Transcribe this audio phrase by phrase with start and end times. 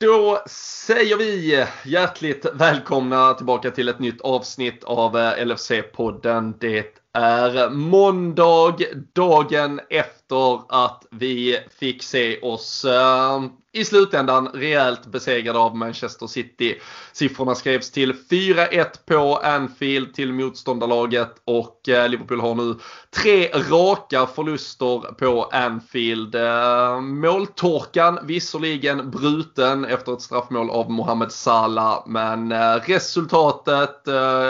[0.00, 0.42] Då
[0.86, 6.54] säger vi hjärtligt välkomna tillbaka till ett nytt avsnitt av eh, LFC-podden.
[6.58, 8.76] Det är måndag,
[9.12, 13.40] dagen efter att vi fick se oss eh,
[13.72, 16.80] i slutändan rejält besegrade av Manchester City.
[17.12, 22.74] Siffrorna skrevs till 4-1 på Anfield till motståndarlaget och eh, Liverpool har nu
[23.22, 26.34] tre raka förluster på Anfield.
[26.34, 34.06] Eh, måltorkan visserligen bruten efter ett straffmål av Mohamed Salah men eh, resultatet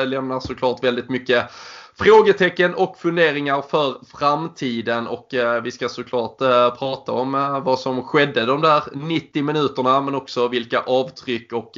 [0.07, 1.51] lämnar såklart väldigt mycket
[1.99, 7.79] frågetecken och funderingar för framtiden och eh, vi ska såklart eh, prata om eh, vad
[7.79, 11.71] som skedde de där 90 minuterna men också vilka avtryck och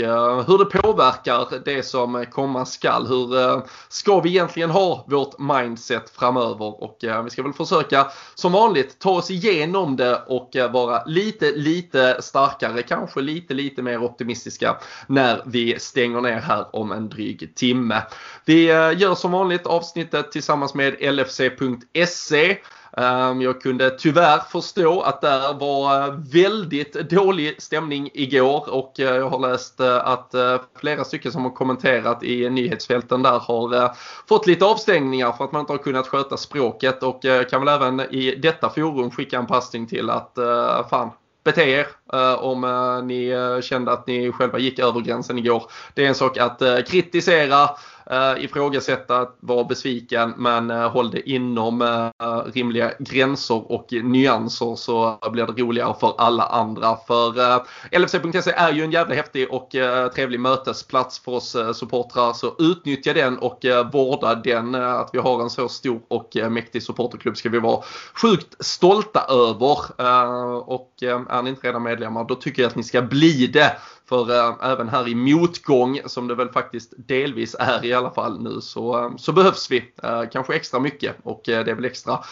[0.46, 3.06] hur det påverkar det som komma skall.
[3.06, 8.98] Hur ska vi egentligen ha vårt mindset framöver och vi ska väl försöka som vanligt
[8.98, 14.76] ta oss igenom det och vara lite, lite starkare, kanske lite, lite mer optimistiska
[15.06, 18.02] när vi stänger ner här om en dryg timme.
[18.44, 18.64] Vi
[18.96, 22.58] gör som vanligt avsnitt avsnittet tillsammans med LFC.se.
[22.96, 29.16] Ehm, jag kunde tyvärr förstå att det var eh, väldigt dålig stämning igår och eh,
[29.16, 30.34] jag har läst eh, att
[30.80, 33.96] flera stycken som har kommenterat i nyhetsfälten där har
[34.28, 38.00] fått lite avstängningar för att man inte har kunnat sköta språket och kan väl även
[38.00, 40.38] i detta forum skicka en passning till att
[40.90, 41.10] fan
[41.44, 41.86] bete er
[42.38, 42.60] om
[43.04, 45.62] ni kände att ni själva gick över gränsen igår.
[45.94, 47.70] Det är en sak att kritisera
[48.10, 55.18] eh, ifrågasätta, vara besviken men eh, håll det inom eh, rimliga gränser och nyanser så
[55.32, 56.96] blir det roligare för alla andra.
[57.06, 57.62] För eh,
[58.00, 62.54] LFC.se är ju en jävla häftig och eh, trevlig mötesplats för oss eh, supportrar så
[62.58, 64.74] utnyttja den och eh, vårda den.
[64.74, 67.82] Eh, att vi har en så stor och eh, mäktig supporterklubb ska vi vara
[68.14, 69.78] sjukt stolta över.
[69.98, 73.76] Eh, och är ni inte redan medlemmar då tycker jag att ni ska bli det.
[74.10, 78.42] För äh, även här i motgång, som det väl faktiskt delvis är i alla fall
[78.42, 81.16] nu, så, eh, så behövs vi äh, kanske extra mycket.
[81.22, 82.24] Och det är väl extra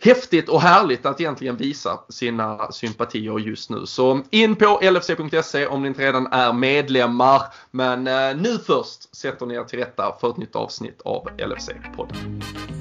[0.00, 3.86] häftigt och härligt att egentligen visa sina sympatier just nu.
[3.86, 7.42] Så in på lfc.se om ni inte redan är medlemmar.
[7.70, 8.04] Men
[8.42, 12.73] nu först sätter ni er till rätta för ett nytt avsnitt av LFC-podden.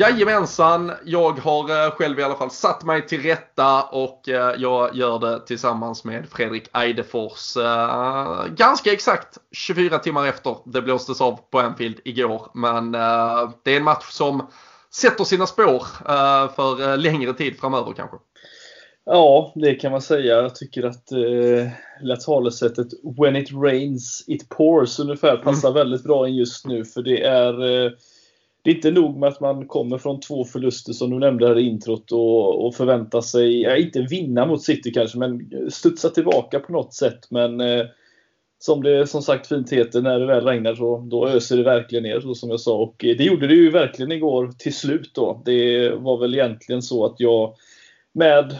[0.00, 4.96] Jajamensan, jag har eh, själv i alla fall satt mig till rätta och eh, jag
[4.96, 7.56] gör det tillsammans med Fredrik Eidefors.
[7.56, 12.50] Eh, ganska exakt 24 timmar efter det blåstes av på Anfield igår.
[12.54, 14.46] Men det är en match som
[14.94, 15.86] sätter sina spår
[16.56, 18.16] för längre tid framöver kanske.
[19.04, 20.42] Ja, det kan man säga.
[20.42, 22.88] Jag tycker att eh, talesättet
[23.18, 25.78] “When it rains, it pours” ungefär passar mm.
[25.78, 26.84] väldigt bra in just nu.
[26.84, 27.92] För det är eh,
[28.62, 31.58] det är inte nog med att man kommer från två förluster som du nämnde här
[31.58, 36.60] i introt och, och förväntar sig, ja, inte vinna mot City kanske, men studsa tillbaka
[36.60, 37.30] på något sätt.
[37.30, 37.86] Men eh,
[38.58, 42.02] som det som sagt fint heter, när det väl regnar så då öser det verkligen
[42.02, 42.76] ner så som jag sa.
[42.76, 45.42] Och eh, det gjorde det ju verkligen igår till slut då.
[45.44, 47.54] Det var väl egentligen så att jag
[48.12, 48.56] med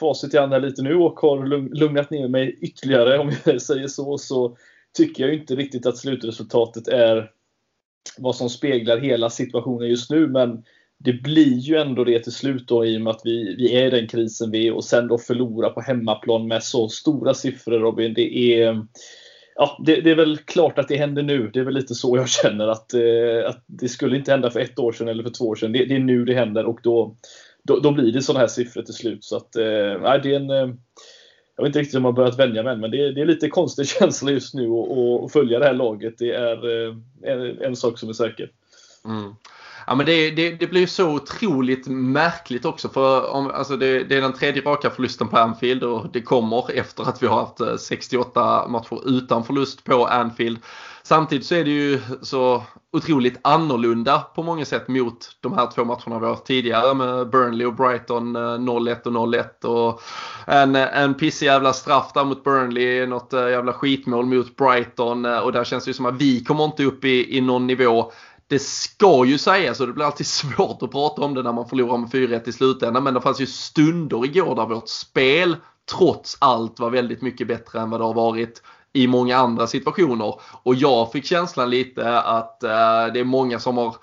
[0.00, 3.88] facit i hand här lite nu och har lugnat ner mig ytterligare om jag säger
[3.88, 4.56] så, så
[4.96, 7.30] tycker jag inte riktigt att slutresultatet är
[8.18, 10.26] vad som speglar hela situationen just nu.
[10.26, 10.64] Men
[10.98, 13.86] det blir ju ändå det till slut då i och med att vi, vi är
[13.86, 17.78] i den krisen vi är och sen då förlora på hemmaplan med så stora siffror
[17.78, 18.14] Robin.
[18.14, 18.86] Det är,
[19.54, 21.50] ja, det, det, är väl klart att det händer nu.
[21.52, 24.60] Det är väl lite så jag känner att, eh, att det skulle inte hända för
[24.60, 25.72] ett år sedan eller för två år sedan.
[25.72, 27.16] Det, det är nu det händer och då,
[27.62, 29.24] då, då blir det sådana här siffror till slut.
[29.24, 30.68] Så att, eh, det är en, eh,
[31.62, 33.26] jag vet inte riktigt om jag börjat vänja mig än, men det är, det är
[33.26, 36.14] lite konstig känsla just nu att följa det här laget.
[36.18, 38.50] Det är eh, en, en sak som är säker.
[39.04, 39.34] Mm.
[39.86, 44.16] Ja, men det, det, det, blir så otroligt märkligt också för om, alltså det, det,
[44.16, 47.60] är den tredje raka förlusten på Anfield och det kommer efter att vi har haft
[47.60, 50.58] eh, 68 matcher utan förlust på Anfield.
[51.02, 52.62] Samtidigt så är det ju så
[52.92, 57.30] otroligt annorlunda på många sätt mot de här två matcherna vi har haft tidigare med
[57.30, 60.02] Burnley och Brighton eh, 0-1 och 0-1 och
[60.46, 65.52] en, en pissig jävla straff där mot Burnley, något eh, jävla skitmål mot Brighton och
[65.52, 68.12] där känns det ju som att vi kommer inte upp i, i någon nivå
[68.52, 71.68] det ska ju sägas och det blir alltid svårt att prata om det när man
[71.68, 73.04] förlorar med 4-1 i slutändan.
[73.04, 75.56] Men det fanns ju stunder igår där vårt spel
[75.90, 78.62] trots allt var väldigt mycket bättre än vad det har varit
[78.92, 80.34] i många andra situationer.
[80.62, 83.96] Och jag fick känslan lite att eh, det är många som har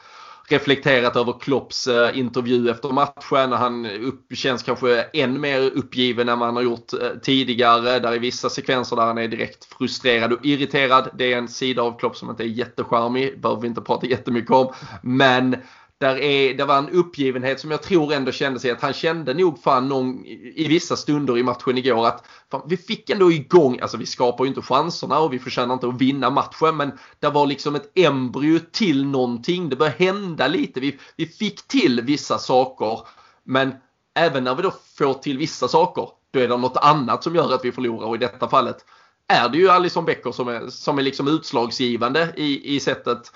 [0.51, 3.51] reflekterat över Klopps eh, intervju efter matchen.
[3.51, 7.99] Han upp, känns kanske än mer uppgiven än man har gjort eh, tidigare.
[7.99, 11.09] Där är vissa sekvenser där han är direkt frustrerad och irriterad.
[11.17, 13.41] Det är en sida av Klopp som inte är jättecharmig.
[13.41, 14.73] Behöver vi inte prata jättemycket om.
[15.01, 15.55] Men
[15.99, 19.33] där är, det var en uppgivenhet som jag tror ändå kände sig att han kände
[19.33, 23.79] nog fan någon, i vissa stunder i matchen igår att fan, vi fick ändå igång,
[23.79, 27.29] alltså vi skapar ju inte chanserna och vi förtjänar inte att vinna matchen men det
[27.29, 29.69] var liksom ett embryo till någonting.
[29.69, 30.79] Det började hända lite.
[30.79, 32.99] Vi, vi fick till vissa saker
[33.43, 33.73] men
[34.15, 37.53] även när vi då får till vissa saker då är det något annat som gör
[37.53, 38.85] att vi förlorar och i detta fallet
[39.27, 43.31] är det ju Alison Becker som är, som är liksom utslagsgivande i, i sättet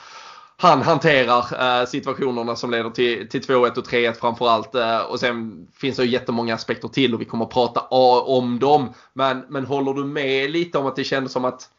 [0.57, 4.75] han hanterar eh, situationerna som leder till, till 2-1 och 3-1 framförallt.
[4.75, 7.79] Eh, och sen finns det ju jättemånga aspekter till och vi kommer att prata
[8.19, 8.93] om dem.
[9.13, 11.69] Men, men håller du med lite om att det kändes som att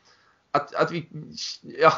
[0.54, 1.06] att, att vi,
[1.80, 1.92] ja,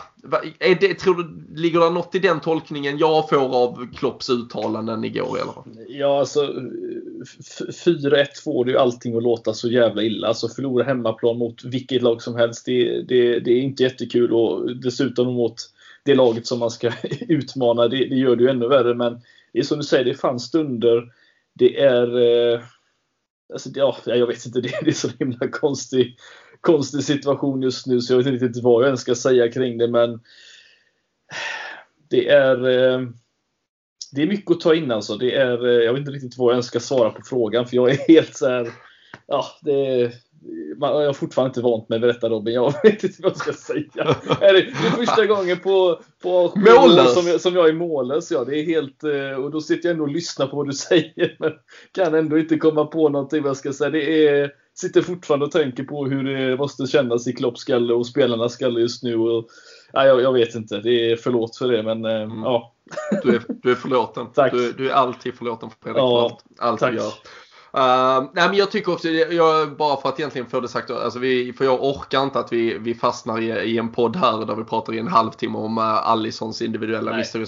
[0.58, 5.04] är det, tror du, ligger det något i den tolkningen jag får av Klopps uttalanden
[5.04, 5.54] igår eller?
[5.88, 6.40] Ja, alltså
[7.84, 10.28] 4-1 får det ju allting att låta så jävla illa.
[10.28, 14.76] Alltså förlora hemmaplan mot vilket lag som helst, det, det, det är inte jättekul och
[14.76, 15.56] dessutom mot
[16.06, 16.92] det laget som man ska
[17.28, 18.94] utmana, det, det gör det ju ännu värre.
[18.94, 19.20] Men
[19.52, 21.12] det är som du säger, det fanns stunder.
[21.54, 22.18] Det är...
[22.18, 22.60] Eh,
[23.52, 26.18] alltså, ja, jag vet inte, det, det är så himla konstig,
[26.60, 29.78] konstig situation just nu så jag vet inte riktigt vad jag ens ska säga kring
[29.78, 29.88] det.
[29.88, 30.20] Men
[32.08, 32.68] det är...
[32.68, 33.08] Eh,
[34.12, 35.16] det är mycket att ta in alltså.
[35.16, 37.76] Det är, eh, jag vet inte riktigt vad jag ens ska svara på frågan för
[37.76, 38.72] jag är helt så här,
[39.26, 40.12] Ja, det är,
[40.80, 42.54] jag har fortfarande inte vant mig vid detta Robin.
[42.54, 44.16] Jag vet inte vad jag ska säga.
[44.40, 46.52] Det är första gången på, på.
[47.14, 48.30] Som, jag, som jag är mållös.
[48.30, 50.72] Ja, det är helt, eh, och då sitter jag ändå och lyssnar på vad du
[50.72, 51.36] säger.
[51.38, 51.52] Men
[51.92, 53.90] kan ändå inte komma på någonting vad jag ska säga.
[53.90, 58.06] Det är, sitter fortfarande och tänker på hur det måste kännas i Klopps skalle och
[58.06, 59.16] spelarnas skalle just nu.
[59.16, 59.48] Och,
[59.92, 60.80] ja, jag, jag, vet inte.
[60.80, 62.42] Det är förlåt för det men eh, mm.
[62.42, 62.72] ja.
[63.22, 64.26] Du är, du är förlåten.
[64.34, 64.52] Tack.
[64.52, 66.90] Du, du är alltid förlåten Fredrik ja, för allt, allt tack.
[66.90, 67.12] du gör.
[67.76, 71.18] Uh, nej men jag tycker också, jag, bara för att egentligen få det sagt, alltså
[71.18, 74.54] vi, för jag orkar inte att vi, vi fastnar i, i en podd här där
[74.54, 77.46] vi pratar i en halvtimme om uh, Allisons individuella misstag.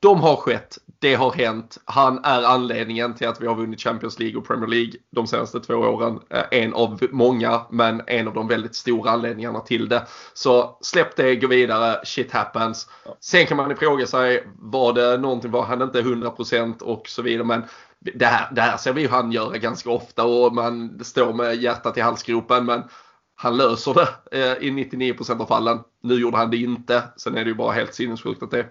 [0.00, 1.78] De har skett, det har hänt.
[1.84, 5.60] Han är anledningen till att vi har vunnit Champions League och Premier League de senaste
[5.60, 6.14] två åren.
[6.14, 10.06] Uh, en av många, men en av de väldigt stora anledningarna till det.
[10.34, 12.88] Så släpp det, gå vidare, shit happens.
[13.20, 17.46] Sen kan man fråga sig, var det någonting, var han inte 100% och så vidare.
[17.46, 17.62] Men
[18.00, 21.56] det här, det här ser vi ju han göra ganska ofta och man står med
[21.56, 22.82] hjärtat i halsgropen men
[23.34, 24.08] han löser det
[24.38, 25.78] eh, i 99% av fallen.
[26.02, 27.02] Nu gjorde han det inte.
[27.16, 28.66] Sen är det ju bara helt sinnessjukt att det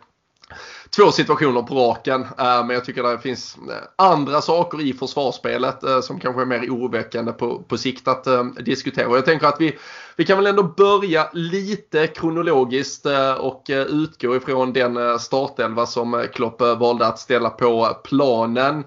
[0.89, 2.21] två situationer på raken.
[2.21, 6.45] Eh, men jag tycker det finns eh, andra saker i försvarsspelet eh, som kanske är
[6.45, 8.27] mer oroväckande på, på sikt att
[8.65, 9.15] diskutera.
[9.15, 9.77] Jag tänker att vi,
[10.15, 13.05] vi kan väl ändå börja lite kronologiskt
[13.39, 18.83] och utgå ifrån den startelva som Klopp valde att ställa på planen.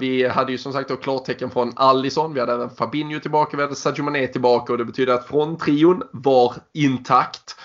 [0.00, 3.62] Vi hade ju som sagt då klartecken från Allison, vi hade även Fabinho tillbaka, vi
[3.62, 7.56] hade Sadio Mané tillbaka och det betyder att från trion var intakt.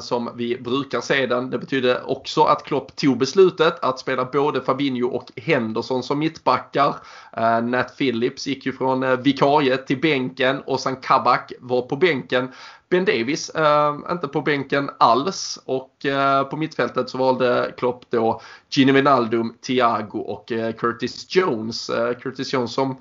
[0.00, 1.50] Som vi brukar se den.
[1.50, 6.18] Det betyder också att Klopp Klopp tog beslutet att spela både Fabinho och Henderson som
[6.18, 6.96] mittbackar.
[7.36, 11.96] Eh, Nat Phillips gick ju från eh, vikariet till bänken och sen Kabak var på
[11.96, 12.48] bänken.
[12.88, 18.40] Ben Davis eh, inte på bänken alls och eh, på mittfältet så valde Klopp då
[18.70, 21.90] Gini Wijnaldum, Thiago och eh, Curtis Jones.
[21.90, 22.96] Eh, Curtis Jones som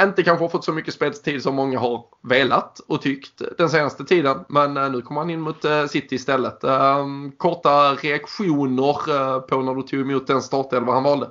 [0.00, 4.04] inte kanske har fått så mycket speltid som många har velat och tyckt den senaste
[4.04, 4.36] tiden.
[4.48, 6.64] Men eh, nu kommer han in mot eh, City istället.
[6.64, 11.26] Ehm, korta reaktioner eh, på när du tog emot den startelva han valde?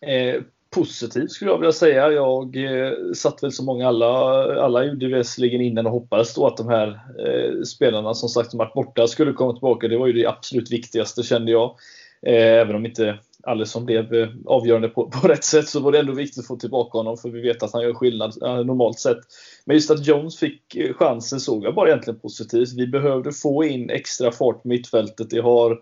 [0.00, 2.12] Eh, positivt skulle jag vilja säga.
[2.12, 4.06] Jag eh, satt väl som många alla,
[4.64, 6.88] alla gjorde visserligen innan och hoppades då att de här
[7.26, 9.88] eh, spelarna som sagt som varit borta skulle komma tillbaka.
[9.88, 11.76] Det var ju det absolut viktigaste kände jag.
[12.22, 16.12] även om inte Alisson blev eh, avgörande på, på rätt sätt så var det ändå
[16.12, 19.18] viktigt att få tillbaka honom för vi vet att han gör skillnad eh, normalt sett.
[19.64, 22.72] Men just att Jones fick eh, chansen såg jag bara egentligen positivt.
[22.76, 25.30] Vi behövde få in extra fart på mittfältet.
[25.30, 25.78] Det har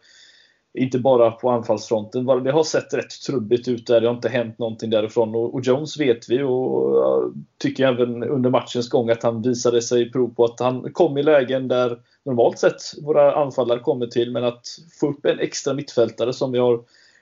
[0.78, 2.26] inte bara på anfallsfronten.
[2.26, 4.00] Det har sett rätt trubbigt ut där.
[4.00, 5.34] Det har inte hänt någonting därifrån.
[5.34, 10.34] Och, Jones vet vi och tycker även under matchens gång att han visade sig prov
[10.34, 14.32] på att han kom i lägen där normalt sett våra anfallare kommer till.
[14.32, 14.66] Men att
[15.00, 16.80] få upp en extra mittfältare som vi har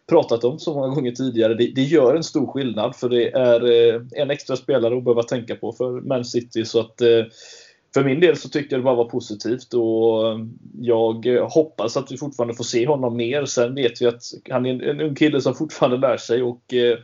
[0.09, 1.55] pratat om så många gånger tidigare.
[1.55, 5.23] Det, det gör en stor skillnad för det är eh, en extra spelare att behöva
[5.23, 6.65] tänka på för Man City.
[6.65, 7.25] Så att eh,
[7.95, 10.39] för min del så tyckte jag det bara var positivt och eh,
[10.81, 13.45] jag hoppas att vi fortfarande får se honom mer.
[13.45, 16.99] Sen vet vi att han är en, ung kille som fortfarande lär sig och eh,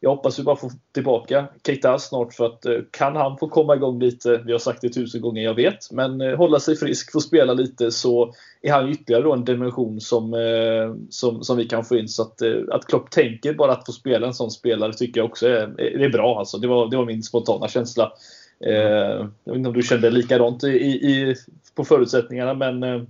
[0.00, 3.76] jag hoppas vi bara får tillbaka Keita snart för att eh, kan han få komma
[3.76, 7.12] igång lite, vi har sagt det tusen gånger, jag vet, men eh, hålla sig frisk,
[7.12, 11.64] få spela lite så är han ytterligare då en dimension som, eh, som, som vi
[11.64, 12.08] kan få in.
[12.08, 15.46] Så att, att Klopp tänker bara att få spela en sån spelare tycker jag också
[15.48, 16.38] är, är bra.
[16.38, 16.58] Alltså.
[16.58, 18.12] Det, var, det var min spontana känsla.
[18.58, 21.34] jag vet inte om du kände likadant i, i,
[21.74, 23.06] på förutsättningarna men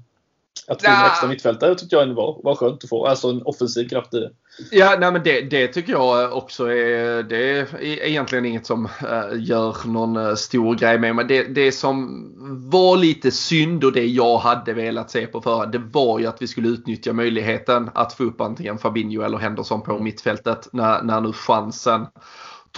[0.68, 3.06] att få in extra mittfältare tyckte jag var, var skönt att få.
[3.06, 4.28] Alltså en offensiv kraft i
[4.70, 9.38] Ja, nej, men det, det, tycker jag också är, det är egentligen inget som äh,
[9.38, 11.16] gör någon äh, stor grej med.
[11.16, 12.25] Men det, det som
[12.70, 16.42] var lite synd och det jag hade velat se på förhand det var ju att
[16.42, 21.20] vi skulle utnyttja möjligheten att få upp antingen Fabinho eller Henderson på mittfältet när, när
[21.20, 22.06] nu chansen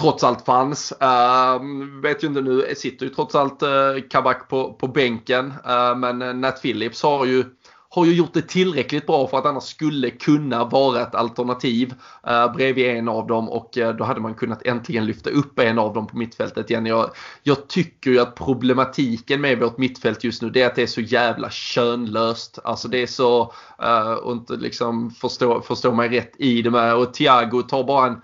[0.01, 0.93] trots allt fanns.
[1.03, 3.69] Uh, vet ju inte nu, sitter ju trots allt uh,
[4.11, 5.47] Kabak på, på bänken.
[5.47, 7.45] Uh, men Nat Phillips har ju
[7.93, 11.95] har ju gjort det tillräckligt bra för att annars skulle kunna vara ett alternativ
[12.27, 15.79] eh, bredvid en av dem och eh, då hade man kunnat äntligen lyfta upp en
[15.79, 16.87] av dem på mittfältet igen.
[16.87, 17.11] Jag,
[17.43, 20.87] jag tycker ju att problematiken med vårt mittfält just nu det är att det är
[20.87, 22.59] så jävla könlöst.
[22.65, 26.95] Alltså det är så, eh, och inte liksom förstå, förstå mig rätt i det med
[26.95, 28.21] och Thiago tar bara en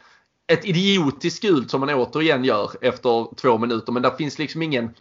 [0.49, 4.95] ett idiotiskt gult som man återigen gör efter två minuter men där finns liksom ingen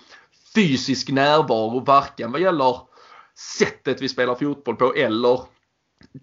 [0.56, 2.76] fysisk närvaro varken vad gäller
[3.58, 5.42] sättet vi spelar fotboll på eller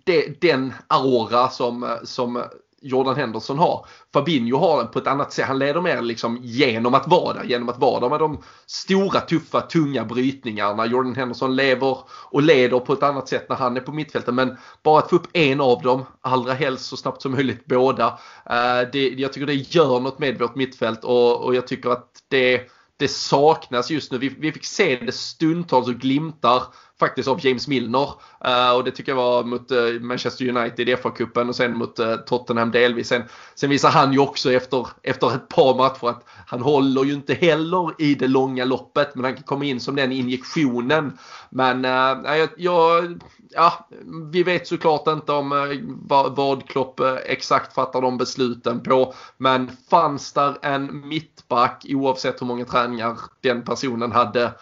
[0.04, 2.42] det, den aura som, som
[2.82, 3.86] Jordan Henderson har.
[4.12, 5.46] Fabinho har den på ett annat sätt.
[5.46, 7.44] Han leder mer liksom genom att vara där.
[7.44, 10.86] Genom att vara där med de stora, tuffa, tunga brytningarna.
[10.86, 11.98] Jordan Henderson lever
[12.30, 14.34] och leder på ett annat sätt när han är på mittfältet.
[14.34, 18.06] Men bara att få upp en av dem, allra helst så snabbt som möjligt båda.
[18.50, 22.08] Eh, det, jag tycker det gör något med vårt mittfält och, och jag tycker att
[22.28, 22.62] det,
[22.96, 24.18] det saknas just nu.
[24.18, 26.62] Vi, vi fick se det stundtals och glimtar
[27.02, 28.08] faktiskt av James Milner.
[28.46, 32.00] Uh, och det tycker jag var mot uh, Manchester United i FA-cupen och sen mot
[32.00, 33.08] uh, Tottenham delvis.
[33.08, 33.22] Sen,
[33.54, 37.34] sen visar han ju också efter, efter ett par matcher att han håller ju inte
[37.34, 41.18] heller i det långa loppet men han kan komma in som den injektionen.
[41.50, 43.88] Men jag, jag, ja,
[44.32, 45.78] vi vet såklart inte om
[46.08, 49.14] vad, vad Klopp exakt fattar de besluten på.
[49.36, 54.52] Men fanns där en mittback oavsett hur många träningar den personen hade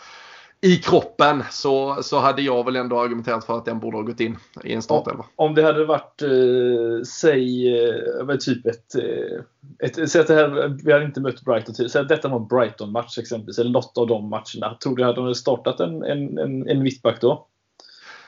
[0.63, 4.21] i kroppen så, så hade jag väl ändå argumenterat för att den borde ha gått
[4.21, 5.25] in i en startelva.
[5.37, 9.41] Om det hade varit, eh, säg, eh, typ ett, eh,
[9.79, 12.37] ett säg att det här, vi hade inte mött Brighton till, säg att detta var
[12.37, 14.77] en Brighton-match exempelvis, eller något av de matcherna.
[14.83, 17.47] Tror du att de hade startat en, en, en, en mittback då?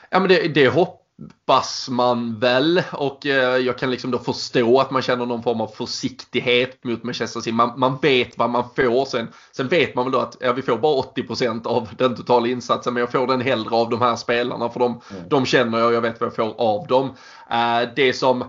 [0.09, 4.79] Ja men det, det hopp hoppas man väl och eh, jag kan liksom då förstå
[4.79, 7.51] att man känner någon form av försiktighet mot Manchester City.
[7.51, 9.05] Man, man vet vad man får.
[9.05, 12.47] Sen, sen vet man väl då att ja, vi får bara 80% av den totala
[12.47, 15.23] insatsen men jag får den hellre av de här spelarna för de, mm.
[15.29, 17.05] de känner jag och jag vet vad jag får av dem.
[17.51, 18.43] Uh, det som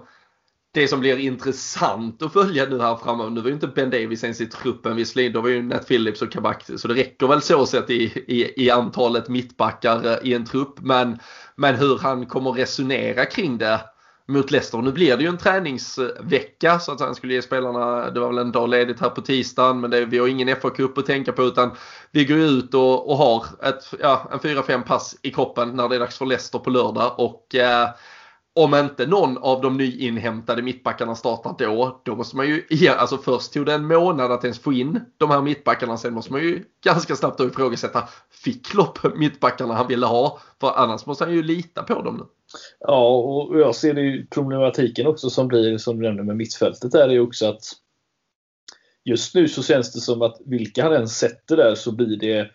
[0.75, 4.25] det som blir intressant att följa nu här framöver, nu var ju inte Ben Davis
[4.25, 7.43] ens i truppen visserligen, då var ju Nat Phillips och Kabak, så det räcker väl
[7.43, 10.81] så sett i, i, i antalet mittbackar eh, i en trupp.
[10.81, 11.19] Men,
[11.57, 13.81] men hur han kommer resonera kring det
[14.29, 14.79] mot Leicester.
[14.79, 18.39] Nu blir det ju en träningsvecka så att han skulle ge spelarna, det var väl
[18.39, 21.43] en dag ledigt här på tisdagen men det, vi har ingen FA-cup att tänka på
[21.43, 21.71] utan
[22.11, 25.95] vi går ut och, och har ett, ja, en 4-5 pass i kroppen när det
[25.95, 27.89] är dags för Leicester på lördag och eh,
[28.57, 33.53] om inte någon av de nyinhämtade mittbackarna startar då, då måste man ju, alltså först
[33.53, 36.65] tog det en månad att ens få in de här mittbackarna, sen måste man ju
[36.85, 40.41] ganska snabbt då ifrågasätta, fick Klopp mittbackarna han ville ha?
[40.61, 42.25] För annars måste han ju lita på dem nu.
[42.81, 46.95] Ja, och jag ser det ju problematiken också som blir, som du nämnde med mittfältet,
[46.95, 47.63] är det ju också att
[49.05, 52.51] just nu så känns det som att vilka han än sätter där så blir det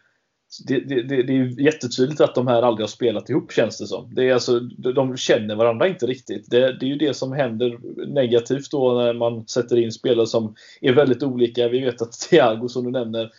[0.67, 3.87] det, det, det, det är jättetydligt att de här aldrig har spelat ihop känns det
[3.87, 4.15] som.
[4.15, 6.49] Det är alltså, de känner varandra inte riktigt.
[6.49, 10.55] Det, det är ju det som händer negativt då när man sätter in spelare som
[10.81, 11.67] är väldigt olika.
[11.67, 13.31] Vi vet att Thiago som du nämner,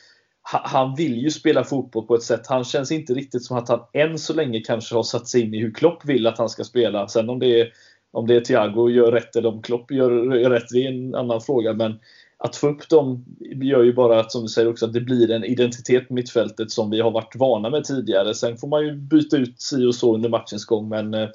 [0.42, 2.46] han vill ju spela fotboll på ett sätt.
[2.46, 5.54] Han känns inte riktigt som att han än så länge kanske har satt sig in
[5.54, 7.08] i hur Klopp vill att han ska spela.
[7.08, 7.72] Sen om det är,
[8.12, 11.14] om det är Thiago gör rätt eller om Klopp gör, gör rätt, det är en
[11.14, 11.72] annan fråga.
[11.72, 11.98] Men
[12.42, 13.24] att få upp dem
[13.62, 16.70] gör ju bara att, som du säger också, att det blir en identitet på mittfältet
[16.70, 18.34] som vi har varit vana med tidigare.
[18.34, 21.28] Sen får man ju byta ut si och så under matchens gång, men eh,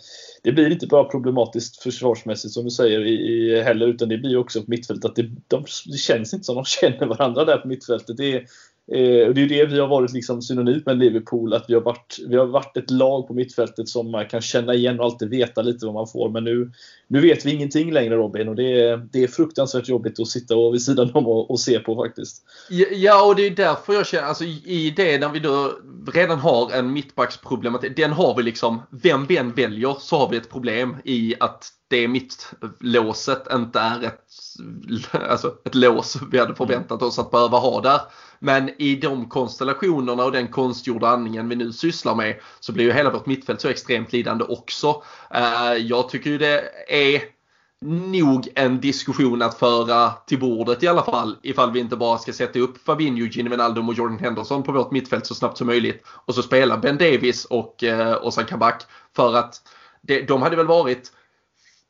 [0.44, 4.38] det blir inte bara problematiskt försvarsmässigt som du säger i, i heller, utan det blir
[4.38, 7.68] också på mittfältet att det, de, det känns inte som de känner varandra där på
[7.68, 8.18] mittfältet.
[8.18, 8.46] Det är,
[8.92, 11.82] Eh, och det är det vi har varit liksom synonymt med Liverpool, att vi har,
[11.82, 15.30] varit, vi har varit ett lag på mittfältet som man kan känna igen och alltid
[15.30, 16.30] veta lite vad man får.
[16.30, 16.72] Men nu,
[17.08, 20.56] nu vet vi ingenting längre Robin och det är, det är fruktansvärt jobbigt att sitta
[20.56, 22.44] och vid sidan om och, och se på faktiskt.
[22.92, 25.72] Ja, och det är därför jag känner, alltså i det när vi då
[26.14, 30.38] redan har en mittbacksproblematik, den har vi liksom, vem vi än väljer så har vi
[30.38, 34.26] ett problem i att det mittlåset inte är ett,
[35.30, 38.02] alltså ett lås vi hade förväntat oss att behöva ha där.
[38.40, 42.92] Men i de konstellationerna och den konstgjorda andningen vi nu sysslar med så blir ju
[42.92, 45.04] hela vårt mittfält så extremt lidande också.
[45.34, 47.22] Eh, jag tycker ju det är
[47.86, 51.38] nog en diskussion att föra till bordet i alla fall.
[51.42, 54.92] Ifall vi inte bara ska sätta upp Fabinho, Gini Wijnaldum och Jordan Henderson på vårt
[54.92, 56.04] mittfält så snabbt som möjligt.
[56.08, 58.84] Och så spela Ben Davis och eh, Ozan Kabak.
[59.16, 59.62] För att
[60.02, 61.12] det, de hade väl varit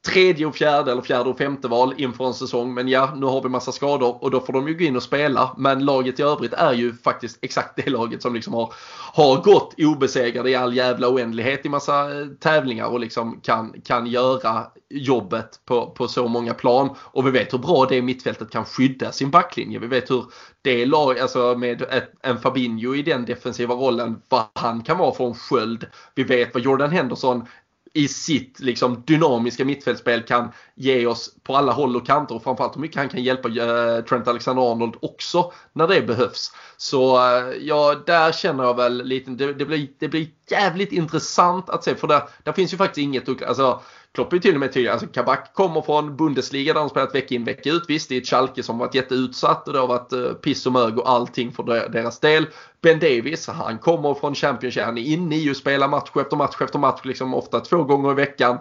[0.06, 2.74] tredje och fjärde eller fjärde och femte val inför en säsong.
[2.74, 5.04] Men ja, nu har vi massa skador och då får de ju gå in och
[5.04, 5.56] spela.
[5.58, 8.74] Men laget i övrigt är ju faktiskt exakt det laget som liksom har,
[9.14, 14.08] har gått obesegrade i all jävla oändlighet i massa eh, tävlingar och liksom kan, kan
[14.08, 16.90] göra jobbet på, på så många plan.
[17.00, 19.80] Och vi vet hur bra det mittfältet kan skydda sin backlinje.
[19.80, 20.26] Vi vet hur
[20.62, 25.14] det lag, alltså med ett, en Fabinho i den defensiva rollen, vad han kan vara
[25.14, 25.86] för en sköld.
[26.16, 27.48] Vi vet vad Jordan Henderson
[27.96, 32.76] i sitt liksom, dynamiska mittfältspel kan ge oss på alla håll och kanter och framförallt
[32.76, 36.52] hur mycket han kan hjälpa eh, Trent Alexander-Arnold också när det behövs.
[36.78, 41.70] Så eh, ja, där känner jag väl lite, det, det, blir, det blir jävligt intressant
[41.70, 43.82] att se för där, där finns ju faktiskt inget, alltså
[44.16, 44.92] Klopp är till och med tydlig.
[44.92, 47.84] Alltså Kabak kommer från Bundesliga där han spelat vecka in vecka ut.
[47.88, 50.72] Visst, det är ett Schalke som varit jätteutsatt och det har varit eh, piss och
[50.72, 52.48] mög och allting för deras del.
[52.82, 54.84] Ben Davis, han kommer från Championship.
[54.84, 58.12] Han är inne i att spela match efter match efter match, liksom ofta två gånger
[58.12, 58.58] i veckan.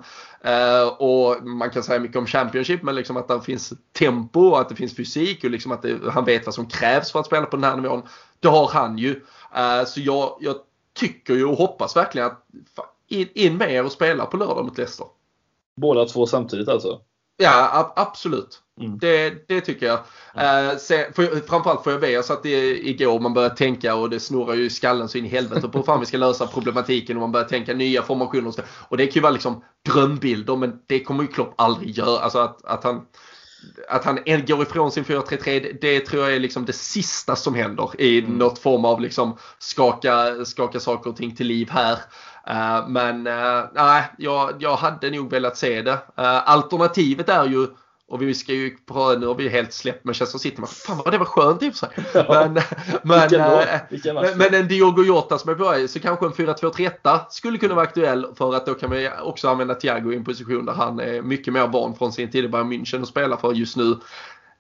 [0.47, 4.61] Uh, och man kan säga mycket om Championship, men liksom att det finns tempo och
[4.61, 7.27] att det finns fysik och liksom att det, han vet vad som krävs för att
[7.27, 8.03] spela på den här nivån.
[8.41, 9.11] Det har han ju.
[9.11, 10.57] Uh, så jag, jag
[10.95, 12.47] tycker ju och hoppas verkligen att
[13.09, 15.07] in, in med er och spela på lördag mot Leicester.
[15.81, 17.01] Båda två samtidigt alltså?
[17.37, 18.61] Ja, absolut.
[18.81, 18.99] Mm.
[18.99, 19.99] Det, det, tycker jag.
[20.35, 20.71] Mm.
[20.71, 24.11] Uh, se, för, framförallt får jag be, jag satt i, igår man börjar tänka och
[24.11, 26.47] det snurrar ju i skallen så in i helvete på hur fan vi ska lösa
[26.47, 28.49] problematiken och man börjar tänka nya formationer.
[28.49, 32.19] Och, och det kan ju vara liksom drömbilder men det kommer ju Klopp aldrig göra.
[32.19, 33.07] Alltså att, att han
[33.89, 38.01] att han går ifrån sin 4-3-3 det tror jag är liksom det sista som händer
[38.01, 38.39] i mm.
[38.39, 41.99] något form av liksom skaka, skaka saker och ting till liv här.
[42.51, 45.93] Uh, men uh, nej, jag, jag hade nog velat se det.
[45.93, 47.67] Uh, alternativet är ju
[48.09, 50.57] och vi ska ju på, nu har vi helt släppt Manchester City.
[50.59, 52.05] Men fan vad det var skönt i och för sig.
[52.29, 52.55] Men,
[53.03, 53.31] men,
[54.15, 57.75] men, men en Diogo Jota som är på väg så kanske en 4-2-3 skulle kunna
[57.75, 61.01] vara aktuell för att då kan vi också använda Thiago i en position där han
[61.01, 63.97] är mycket mer van från sin tid i Bayern München att spela för just nu.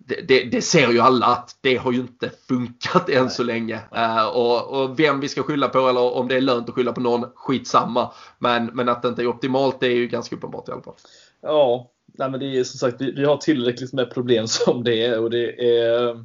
[0.06, 3.80] Det, det, det, ser ju alla att det har ju inte funkat än så länge.
[3.96, 6.92] Uh, och, och, vem vi ska skylla på eller om det är lönt att skylla
[6.92, 8.12] på någon, skitsamma.
[8.38, 10.94] Men, men att det inte är optimalt det är ju ganska uppenbart i alla fall.
[11.42, 15.04] Ja, nej men det är som sagt, vi, vi, har tillräckligt med problem som det
[15.04, 15.20] är.
[15.20, 16.24] Och det är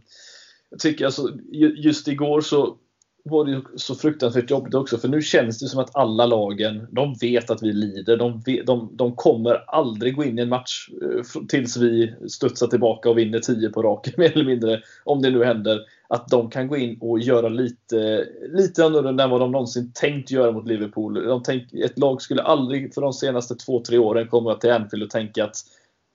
[0.69, 1.29] jag tycker alltså,
[1.77, 2.77] just igår så
[3.23, 4.97] var det så fruktansvärt jobbigt också.
[4.97, 8.17] För nu känns det som att alla lagen, de vet att vi lider.
[8.17, 12.67] De, vet, de, de kommer aldrig gå in i en match eh, tills vi studsar
[12.67, 14.81] tillbaka och vinner 10 på raken mer eller mindre.
[15.03, 15.79] Om det nu händer.
[16.11, 20.31] Att de kan gå in och göra lite, lite annorlunda än vad de någonsin tänkt
[20.31, 21.13] göra mot Liverpool.
[21.13, 25.09] De tänk, ett lag skulle aldrig för de senaste 2-3 åren komma till Anfield och
[25.09, 25.55] tänka att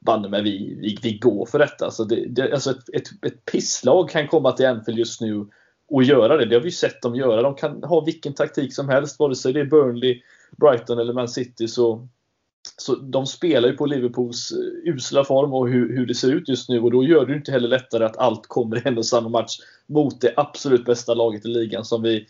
[0.07, 1.85] banne mig, vi, vi, vi går för detta.
[1.85, 5.47] Alltså, det, det, alltså ett, ett, ett pisslag kan komma till Anfield just nu
[5.89, 6.47] och göra det.
[6.47, 7.43] Det har vi sett dem göra.
[7.43, 10.23] De kan ha vilken taktik som helst, vare sig det är Burnley,
[10.57, 11.69] Brighton eller Man City.
[11.69, 12.09] Så,
[12.77, 16.49] så de spelar ju på Liverpools eh, usla form och hur, hur det ser ut
[16.49, 16.81] just nu.
[16.81, 19.57] Och då gör det inte heller lättare att allt kommer i en och samma match
[19.87, 22.27] mot det absolut bästa laget i ligan som vi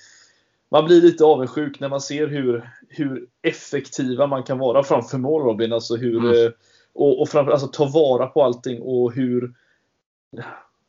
[0.69, 5.43] man blir lite avundsjuk när man ser hur, hur effektiva man kan vara framför mål
[5.43, 5.73] Robin.
[5.73, 6.47] Alltså hur, mm.
[6.47, 6.53] Eh,
[6.93, 9.53] och, och framför, alltså ta vara på allting och hur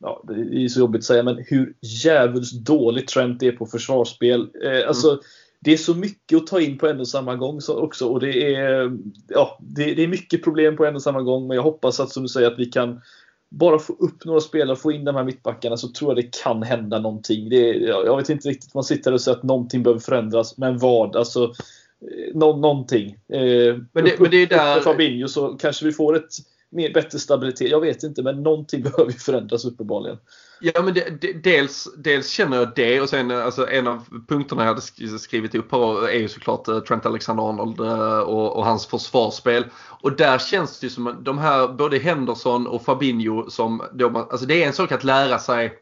[0.00, 4.48] ja, det är så jobbigt att säga, men hur jävligt dåligt Trent är på försvarsspel.
[4.64, 5.20] Eh, alltså, mm.
[5.60, 8.06] Det är så mycket att ta in på en och samma gång så också.
[8.06, 11.46] Och det är, ja, det, det, är mycket problem på en och samma gång.
[11.46, 13.00] Men jag hoppas att, som du säger, att vi kan
[13.50, 16.62] bara få upp några spelare, få in de här mittbackarna så tror jag det kan
[16.62, 17.48] hända någonting.
[17.48, 20.58] Det jag vet inte riktigt, man sitter och säger att någonting behöver förändras.
[20.58, 21.16] Men vad?
[21.16, 21.44] Alltså,
[22.00, 23.06] eh, nå, någonting.
[23.28, 24.80] Eh, men, det, upp, men det är där...
[24.80, 26.30] Fabinho så kanske vi får ett
[26.76, 27.70] mer, bättre stabilitet.
[27.70, 30.18] Jag vet inte, men någonting behöver ju förändras uppenbarligen.
[30.60, 34.62] Ja, men det, det, dels, dels känner jag det och sen alltså, en av punkterna
[34.62, 38.86] jag hade skrivit upp här är ju såklart eh, Trent Alexander-Arnold eh, och, och, hans
[38.86, 39.64] försvarsspel.
[40.02, 44.46] Och där känns det ju som de här, både Henderson och Fabinho som, de, alltså
[44.46, 45.72] det är en sak att lära sig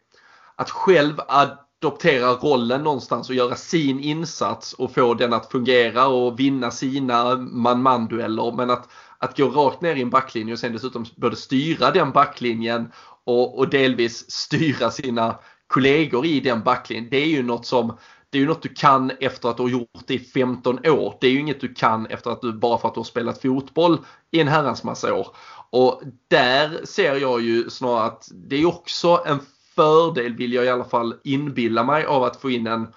[0.56, 6.06] att själv ad adoptera rollen någonstans och göra sin insats och få den att fungera
[6.06, 8.52] och vinna sina man-man dueller.
[8.56, 12.10] Men att, att gå rakt ner i en backlinje och sen dessutom både styra den
[12.10, 12.92] backlinjen
[13.24, 17.08] och, och delvis styra sina kollegor i den backlinjen.
[17.10, 17.96] Det är ju något som
[18.30, 21.18] det är ju något du kan efter att du har gjort det i 15 år.
[21.20, 23.42] Det är ju inget du kan efter att du bara för att du har spelat
[23.42, 23.98] fotboll
[24.30, 25.26] i en herrans massa år.
[25.70, 29.40] Och där ser jag ju snarare att det är också en
[29.74, 32.88] fördel vill jag i alla fall inbilla mig av att få in en,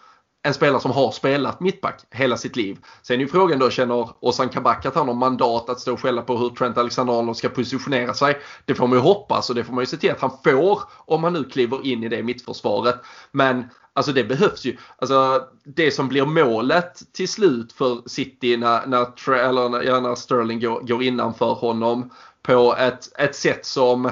[0.43, 2.77] en spelare som har spelat mittback hela sitt liv.
[3.01, 6.01] Sen är ju frågan då, känner Ozan Kabak att han har mandat att stå och
[6.01, 8.37] skälla på hur Trent Alexander-Arnold ska positionera sig?
[8.65, 10.81] Det får man ju hoppas och det får man ju se till att han får
[10.97, 12.95] om han nu kliver in i det mittförsvaret.
[13.31, 13.63] Men
[13.97, 14.77] Alltså det behövs ju.
[14.97, 20.81] Alltså det som blir målet till slut för City när, när, eller, när Sterling går,
[20.81, 22.11] går innanför honom
[22.41, 24.11] på ett, ett sätt som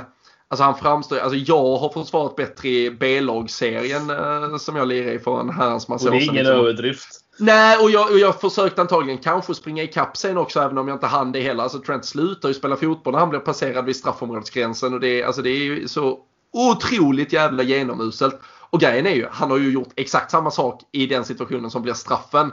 [0.56, 5.20] Alltså han framstår, alltså jag har försvarat bättre i B-lagsserien eh, som jag lirar i
[5.20, 6.20] för en herrans massa år sedan.
[6.20, 6.60] Det är ingen liksom.
[6.60, 7.08] överdrift.
[7.40, 10.96] Nej, och jag, och jag försökte antagligen kanske springa ikapp sen också även om jag
[10.96, 11.64] inte hann det heller.
[11.64, 15.42] Alltså Trent slutar ju spela fotboll när han blir passerad vid straffområdesgränsen och det, alltså
[15.42, 16.20] det är ju så
[16.54, 18.40] otroligt jävla genomuselt.
[18.70, 21.82] Och grejen är ju, han har ju gjort exakt samma sak i den situationen som
[21.82, 22.52] blir straffen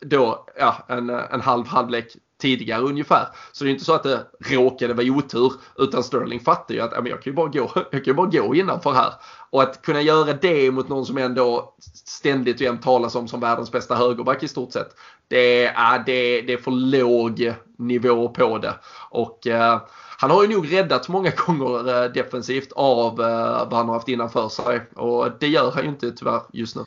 [0.00, 3.28] då ja, en, en halv halvlek tidigare ungefär.
[3.52, 6.92] Så det är inte så att det råkade vara otur utan Sterling fattar ju att
[6.92, 9.12] jag kan ju bara gå, jag kan bara gå innanför här.
[9.50, 13.40] Och att kunna göra det mot någon som ändå ständigt och jämt talas om som
[13.40, 14.96] världens bästa högerback i stort sett.
[15.28, 18.74] Det är, det, det är för låg nivå på det.
[19.10, 19.80] Och eh,
[20.18, 24.08] han har ju nog räddat många gånger eh, defensivt av eh, vad han har haft
[24.08, 24.80] innanför sig.
[24.94, 26.84] Och det gör han ju inte tyvärr just nu.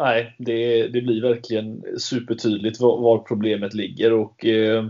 [0.00, 4.12] Nej, det, det blir verkligen supertydligt var, var problemet ligger.
[4.12, 4.84] och eh,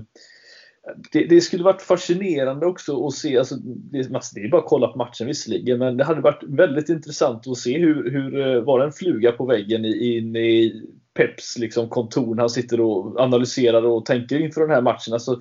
[1.12, 4.68] det, det, skulle varit fascinerande också att se, alltså, det, alltså, det är bara att
[4.68, 8.62] kolla på matchen visserligen, men det hade varit väldigt intressant att se hur, hur eh,
[8.62, 10.82] var det en fluga på väggen in i
[11.14, 15.12] Peps liksom, kontor han sitter och analyserar och tänker inför den här matchen.
[15.12, 15.40] Alltså,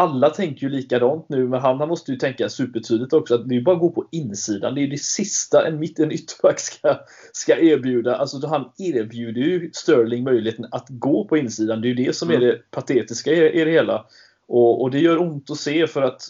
[0.00, 3.56] alla tänker ju likadant nu, men han, han måste ju tänka supertydligt också att det
[3.56, 4.74] är bara att gå på insidan.
[4.74, 7.00] Det är det sista en, mitt, en ytterback ska,
[7.32, 8.16] ska erbjuda.
[8.16, 11.80] Alltså han erbjuder ju Sterling möjligheten att gå på insidan.
[11.80, 12.46] Det är ju det som är mm.
[12.46, 14.04] det patetiska i, i det hela.
[14.48, 16.22] Och, och, det gör ont att se för att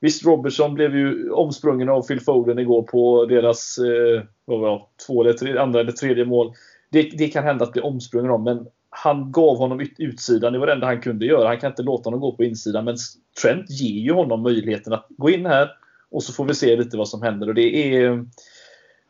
[0.00, 5.04] Visst, Robertson blev ju omsprungen av Phil Foden igår på deras eh, vad var det,
[5.06, 6.52] två eller tre, andra eller tredje mål.
[6.90, 10.66] Det, det kan hända att bli omsprungen av, men han gav honom utsidan, det var
[10.66, 11.48] det enda han kunde göra.
[11.48, 12.84] Han kan inte låta honom gå på insidan.
[12.84, 12.96] Men
[13.42, 15.70] Trent ger ju honom möjligheten att gå in här
[16.10, 17.48] och så får vi se lite vad som händer.
[17.48, 18.26] Och det är...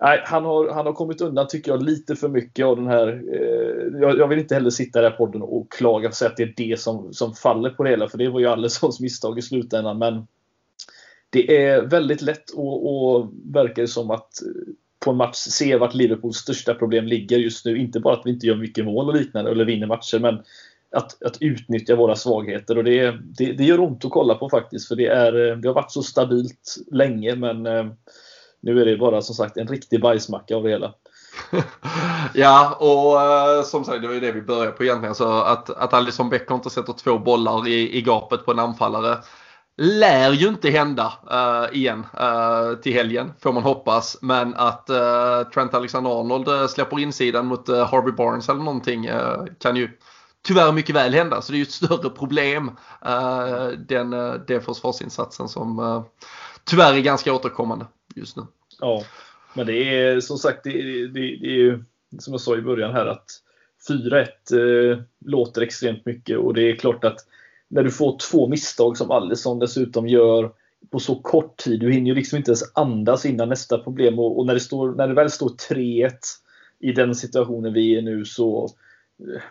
[0.01, 3.09] Nej, han, har, han har kommit undan, tycker jag, lite för mycket av den här...
[3.09, 6.31] Eh, jag, jag, vill inte heller sitta i den här podden och klaga och säga
[6.31, 9.01] att det är det som, som faller på det hela, för det var ju Alessons
[9.01, 9.99] misstag i slutändan.
[9.99, 10.27] Men
[11.31, 14.73] det är väldigt lätt och, och verkar som att eh,
[15.05, 17.79] på en match se vart Liverpools största problem ligger just nu.
[17.79, 20.39] Inte bara att vi inte gör mycket mål och liknande eller vinner matcher, men
[20.95, 22.79] att, att utnyttja våra svagheter.
[22.79, 25.69] Och det, det, det gör ont att kolla på faktiskt, för det, är, eh, det
[25.69, 27.87] har varit så stabilt länge, men eh,
[28.61, 30.95] nu är det bara som sagt en riktig bajsmacka av det hela.
[32.35, 35.15] ja, och eh, som sagt, det var ju det vi började på egentligen.
[35.15, 39.17] Så att, att Alisson Becker inte sätter två bollar i, i gapet på en anfallare
[39.77, 44.19] lär ju inte hända uh, igen uh, till helgen, får man hoppas.
[44.21, 49.11] Men att uh, Trent Alexander-Arnold släpper insidan mot Harvey Barnes eller någonting
[49.59, 49.91] kan ju
[50.43, 51.43] tyvärr mycket väl hända.
[51.43, 52.71] Så det är ju ett större problem,
[53.89, 54.11] den,
[54.47, 56.05] den försvarsinsatsen som
[56.65, 58.43] tyvärr är ganska återkommande just nu.
[58.81, 59.03] Ja,
[59.55, 61.85] men det är som sagt, det, det, det är ju
[62.19, 63.27] som jag sa i början här att
[63.89, 67.19] 4-1 låter extremt mycket och det är klart att
[67.75, 70.53] när du får två misstag som Alisson dessutom gör
[70.91, 71.81] på så kort tid.
[71.81, 74.95] Du hinner ju liksom inte ens andas innan nästa problem och, och när, det står,
[74.95, 76.11] när det väl står 3-1
[76.81, 78.69] i den situationen vi är nu så
[79.21, 79.43] eh,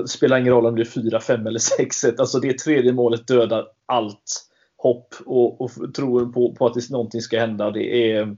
[0.00, 2.14] det spelar ingen roll om det är 4, 5 eller 6-1.
[2.18, 4.46] Alltså det tredje målet dödar allt
[4.76, 7.70] hopp och, och tror på, på att det, någonting ska hända.
[7.70, 8.36] Det är,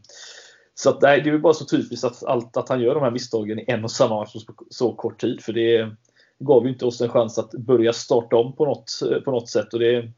[0.74, 3.10] så att, nej, det är bara så typiskt att, allt, att han gör de här
[3.10, 5.40] misstagen i en och samma match på så kort tid.
[5.40, 5.90] För det,
[6.38, 8.90] gav ju inte oss en chans att börja starta om på något,
[9.24, 9.74] på något sätt.
[9.74, 10.12] Och det,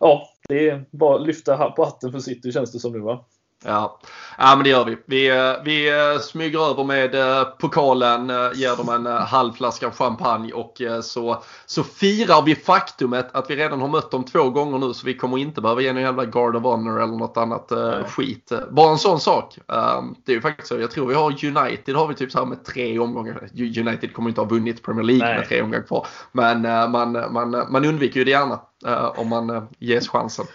[0.00, 3.24] ja, det är bara att lyfta på hatten för City känns det som nu va?
[3.64, 3.98] Ja.
[4.38, 4.96] ja, men det gör vi.
[5.06, 10.52] Vi, eh, vi eh, smyger över med eh, pokalen, ger dem en halv flaska champagne
[10.52, 14.94] och så, så firar vi faktumet att vi redan har mött dem två gånger nu
[14.94, 18.04] så vi kommer inte behöva ge någon jävla Guard of Honor eller något annat Nej.
[18.04, 18.52] skit.
[18.70, 19.58] Bara en sån sak.
[19.68, 20.78] Ehm, det är ju faktiskt så.
[20.78, 23.48] Jag tror vi har United har vi typ så här med tre omgångar.
[23.54, 25.38] United kommer inte ha vunnit Premier League Nej.
[25.38, 26.06] med tre omgångar kvar.
[26.32, 28.60] Men man, man, man undviker ju det gärna
[29.16, 30.46] om man ges chansen.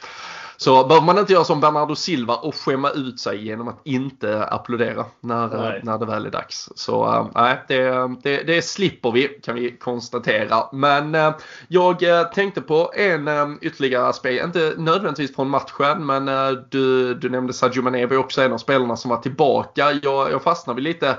[0.58, 4.46] Så behöver man inte göra som Bernardo Silva och skämma ut sig genom att inte
[4.46, 6.70] applådera när, när det väl är dags.
[6.76, 10.63] Så uh, nej, det, det, det slipper vi kan vi konstatera.
[10.72, 11.36] Men uh,
[11.67, 16.26] jag tänkte på en um, ytterligare aspekt, inte nödvändigtvis från matchen men
[16.70, 19.91] du, du nämnde Sadio Mané var också en av spelarna som var tillbaka.
[20.04, 21.17] Jag, jag fastnade lite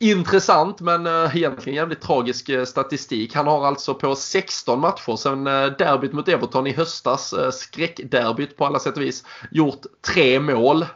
[0.00, 3.34] Intressant men eh, egentligen jävligt tragisk eh, statistik.
[3.34, 8.66] Han har alltså på 16 matcher sedan eh, derbyt mot Everton i höstas, skräckderbyt på
[8.66, 10.86] alla sätt och vis, gjort tre mål.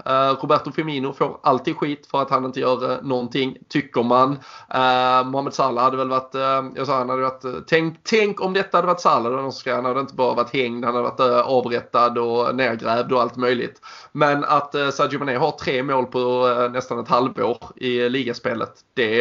[0.40, 4.38] Roberto Firmino får alltid skit för att han inte gör någonting, tycker man.
[5.30, 6.34] Mohamed Salah hade väl varit,
[6.76, 10.14] jag sa han hade varit, tänk, tänk om detta hade varit Salah, han hade inte
[10.14, 13.80] bara varit hängd, han hade varit avrättad och nergrävd och allt möjligt.
[14.12, 18.10] Men att eh, Sadio Mané har tre mål på eh, nästan ett halvår i eh,
[18.10, 19.20] ligaspelet det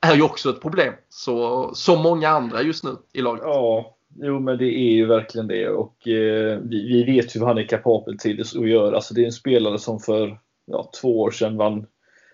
[0.00, 0.94] är ju också ett problem.
[1.08, 3.42] Så, som många andra just nu i laget.
[3.44, 5.68] Ja, jo men det är ju verkligen det.
[5.68, 8.96] Och eh, vi, vi, vet ju vad han är kapabel till att göra.
[8.96, 11.86] Alltså, det är en spelare som för ja, två år sedan vann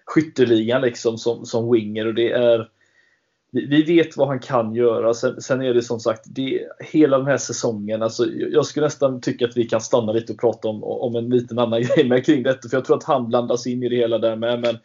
[0.07, 2.07] skytteligan liksom som, som winger.
[2.07, 2.69] Och det är
[3.55, 5.15] vi, vet vad han kan göra.
[5.15, 8.03] Sen, sen, är det som sagt, det, hela den här säsongen.
[8.03, 11.29] Alltså, jag skulle nästan tycka att vi kan stanna lite och prata om, om en
[11.29, 12.69] liten annan grej med kring detta.
[12.69, 14.61] För jag tror att han blandas in i det hela där med.
[14.61, 14.79] Men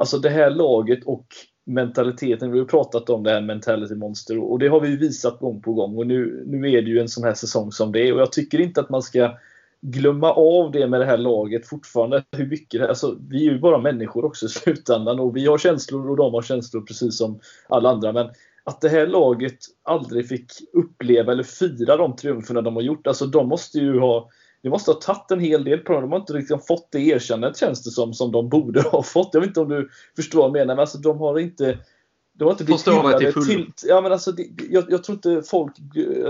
[0.00, 1.26] Alltså det här laget och
[1.66, 2.52] mentaliteten.
[2.52, 5.72] Vi har pratat om det här mentality monster och det har vi visat gång på
[5.72, 5.96] gång.
[5.96, 8.32] Och nu, nu är det ju en sån här säsong som det är och jag
[8.32, 9.38] tycker inte att man ska
[9.82, 12.24] glömma av det med det här laget fortfarande.
[12.36, 16.10] Hur mycket alltså, vi är ju bara människor också i slutändan och vi har känslor
[16.10, 18.12] och de har känslor precis som alla andra.
[18.12, 18.30] Men
[18.64, 23.06] att det här laget aldrig fick uppleva eller fira de triumferna de har gjort.
[23.06, 24.30] Alltså de måste ju ha
[24.62, 26.02] det måste ha tagit en hel del på dem.
[26.02, 29.30] De har inte liksom fått det erkännandet känns det som, som de borde ha fått.
[29.32, 31.78] Jag vet inte om du förstår vad jag menar, men alltså, de har inte
[32.40, 35.72] de har inte hyllade till, till Ja men alltså, det, jag, jag, tror inte folk...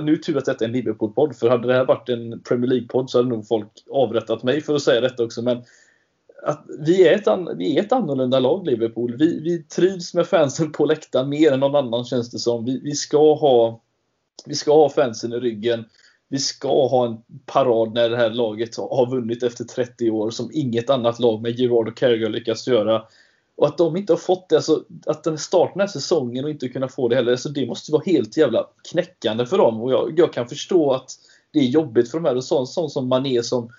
[0.02, 2.70] Nu är tur att detta är en Liverpool-podd, för hade det här varit en Premier
[2.70, 5.42] League-podd så hade nog folk avrättat mig för att säga detta också.
[5.42, 5.62] Men
[6.42, 9.16] att vi, är ett, vi är ett annorlunda lag, Liverpool.
[9.16, 12.64] Vi, vi trivs med fansen på läktaren mer än någon annan känns det som.
[12.64, 13.82] Vi, vi, ska, ha,
[14.46, 15.84] vi ska ha fansen i ryggen
[16.30, 20.50] vi ska ha en parad när det här laget har vunnit efter 30 år som
[20.52, 23.02] inget annat lag med Gerard och Carragher lyckats göra.
[23.60, 26.50] Och att de inte har fått det, alltså, att den starten den här säsongen och
[26.50, 29.80] inte kunna få det heller, alltså, det måste vara helt jävla knäckande för dem.
[29.80, 31.10] Och jag, jag kan förstå att
[31.52, 32.36] det är jobbigt för de här.
[32.36, 33.70] Och sån, sån som Mané som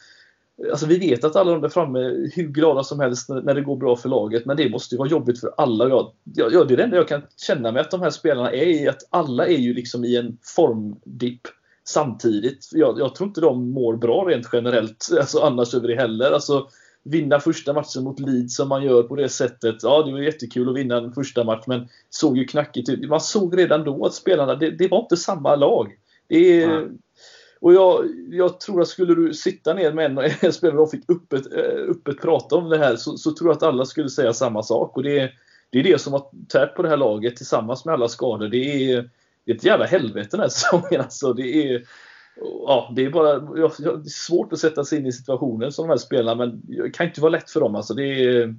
[0.72, 3.54] Alltså vi vet att alla de där framme är hur glada som helst när, när
[3.54, 5.90] det går bra för laget, men det måste ju vara jobbigt för alla.
[5.90, 6.12] Jag,
[6.54, 9.08] jag, det är det enda jag kan känna med att de här spelarna är att
[9.10, 11.42] alla är ju liksom i en formdipp
[11.84, 12.70] samtidigt.
[12.72, 16.32] Jag, jag, tror inte de mår bra rent generellt alltså annars över det heller.
[16.32, 16.68] Alltså,
[17.04, 19.76] vinna första matchen mot Leeds som man gör på det sättet.
[19.84, 23.10] Ja, det var jättekul att vinna en första match men såg ju knackigt ut.
[23.10, 25.96] Man såg redan då att spelarna, det, det var inte samma lag.
[26.28, 26.90] Det är,
[27.62, 31.10] och jag, jag, tror att skulle du sitta ner med en, en spelare och fick
[31.10, 34.34] öppet, eh, öppet prata om det här så, så, tror jag att alla skulle säga
[34.34, 34.98] samma sak.
[34.98, 35.32] Och det,
[35.70, 38.48] det är det som har tärt på det här laget tillsammans med alla skador.
[38.48, 39.10] Det är
[39.46, 41.02] det är ett jävla helvete den här säsongen.
[41.02, 41.84] Alltså, det är,
[42.36, 45.88] ja, det är bara ja, det är svårt att sätta sig in i situationen som
[45.88, 47.76] de här spelarna, men det kan inte vara lätt för dem.
[47.76, 48.56] Alltså, det är,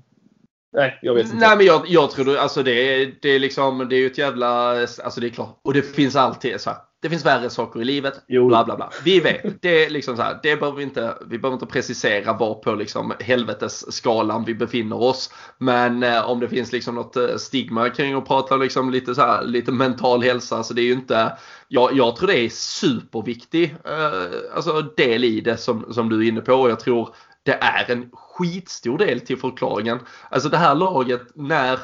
[0.73, 1.37] Nej, jag vet inte.
[1.37, 4.19] Nej, men jag, jag tror alltså det är, det är liksom, det är ju ett
[4.19, 5.61] jävla, alltså det är klart.
[5.65, 8.15] Och det finns alltid så här, det finns värre saker i livet.
[8.29, 8.49] Jo.
[8.49, 8.91] Bla bla bla.
[9.05, 9.63] Vi vet.
[9.63, 12.75] Det är liksom så här, det behöver vi inte, vi behöver inte precisera var på
[12.75, 15.35] liksom helvetesskalan vi befinner oss.
[15.59, 19.21] Men eh, om det finns liksom något eh, stigma kring att prata liksom lite så
[19.21, 20.63] här, lite mental hälsa.
[20.63, 21.33] Så det är ju inte,
[21.69, 26.29] jag, jag tror det är superviktig eh, alltså del i det som, som du är
[26.29, 26.55] inne på.
[26.55, 29.99] Och jag tror det är en skitstor del till förklaringen.
[30.31, 31.79] Alltså det här laget när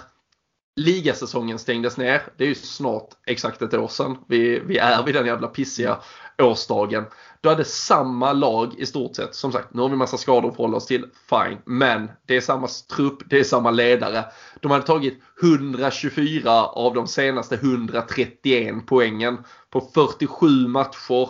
[0.76, 2.22] ligasäsongen stängdes ner.
[2.36, 4.18] Det är ju snart exakt ett år sedan.
[4.28, 5.98] Vi, vi är vid den jävla pissiga
[6.42, 7.04] årsdagen.
[7.40, 10.56] Då hade samma lag i stort sett, som sagt, nu har vi massa skador att
[10.56, 11.58] förhålla oss till, fine.
[11.64, 14.24] Men det är samma trupp, det är samma ledare.
[14.60, 19.38] De hade tagit 124 av de senaste 131 poängen.
[19.70, 21.28] På 47 matcher,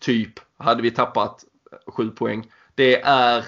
[0.00, 1.44] typ, hade vi tappat
[1.86, 2.50] 7 poäng.
[2.76, 3.44] Det är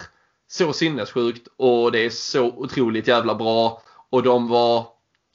[0.49, 3.83] så sinnessjukt och det är så otroligt jävla bra.
[4.11, 4.87] Och de var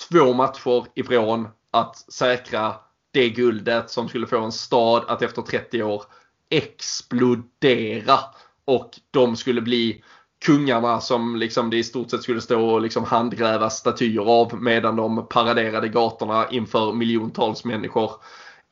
[0.10, 2.76] två matcher ifrån att säkra
[3.12, 6.04] det guldet som skulle få en stad att efter 30 år
[6.50, 8.20] explodera.
[8.66, 10.04] Och de skulle bli
[10.46, 14.96] kungarna som liksom det i stort sett skulle stå och liksom handgräva statyer av medan
[14.96, 18.12] de paraderade gatorna inför miljontals människor.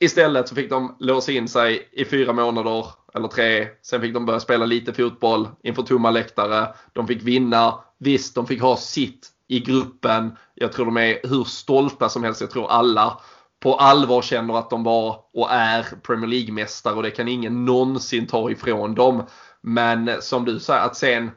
[0.03, 3.67] Istället så fick de låsa in sig i fyra månader eller tre.
[3.81, 6.73] Sen fick de börja spela lite fotboll inför tomma läktare.
[6.93, 7.79] De fick vinna.
[7.97, 10.37] Visst, de fick ha sitt i gruppen.
[10.55, 12.41] Jag tror de är hur stolta som helst.
[12.41, 13.17] Jag tror alla
[13.59, 18.27] på allvar känner att de var och är Premier League-mästare och det kan ingen någonsin
[18.27, 19.23] ta ifrån dem.
[19.61, 21.31] Men som du säger, att sen,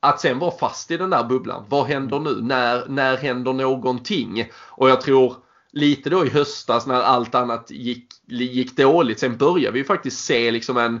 [0.00, 1.64] att sen vara fast i den där bubblan.
[1.68, 2.42] Vad händer nu?
[2.42, 4.50] När, när händer någonting?
[4.54, 5.34] Och jag tror
[5.78, 9.18] lite då i höstas när allt annat gick, gick dåligt.
[9.18, 11.00] Sen började vi faktiskt se liksom en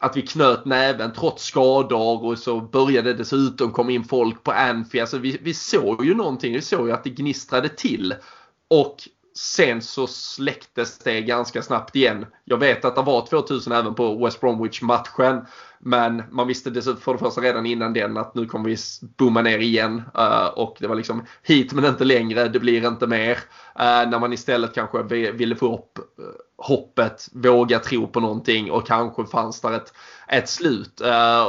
[0.00, 5.00] att vi knöt näven trots skador och så började dessutom komma in folk på Anfi.
[5.00, 6.52] Alltså vi, vi såg ju någonting.
[6.52, 8.14] Vi såg ju att det gnistrade till.
[8.68, 8.96] Och
[9.40, 12.26] sen så släcktes det ganska snabbt igen.
[12.44, 15.46] Jag vet att det var 2000 även på West Bromwich-matchen.
[15.78, 18.76] Men man visste dessutom för det första redan innan den att nu kommer vi
[19.16, 20.02] bomma ner igen.
[20.18, 23.32] Uh, och det var liksom hit men inte längre, det blir inte mer.
[23.32, 26.24] Uh, när man istället kanske ville få upp eh,
[26.66, 29.92] hoppet, våga tro på någonting och kanske fanns där ett,
[30.28, 31.00] ett slut.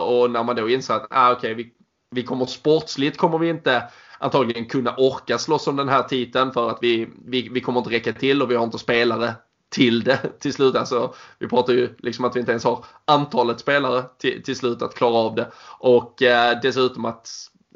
[0.01, 1.73] och när man då insåg att ah, okay, vi,
[2.11, 3.83] vi kommer sportsligt kommer vi inte
[4.19, 7.91] antagligen kunna orka slåss om den här titeln för att vi, vi, vi kommer inte
[7.91, 9.33] räcka till och vi har inte spelare
[9.69, 10.75] till det till slut.
[10.75, 14.81] Alltså, vi pratar ju liksom att vi inte ens har antalet spelare till, till slut
[14.81, 15.51] att klara av det.
[15.79, 17.29] Och eh, dessutom att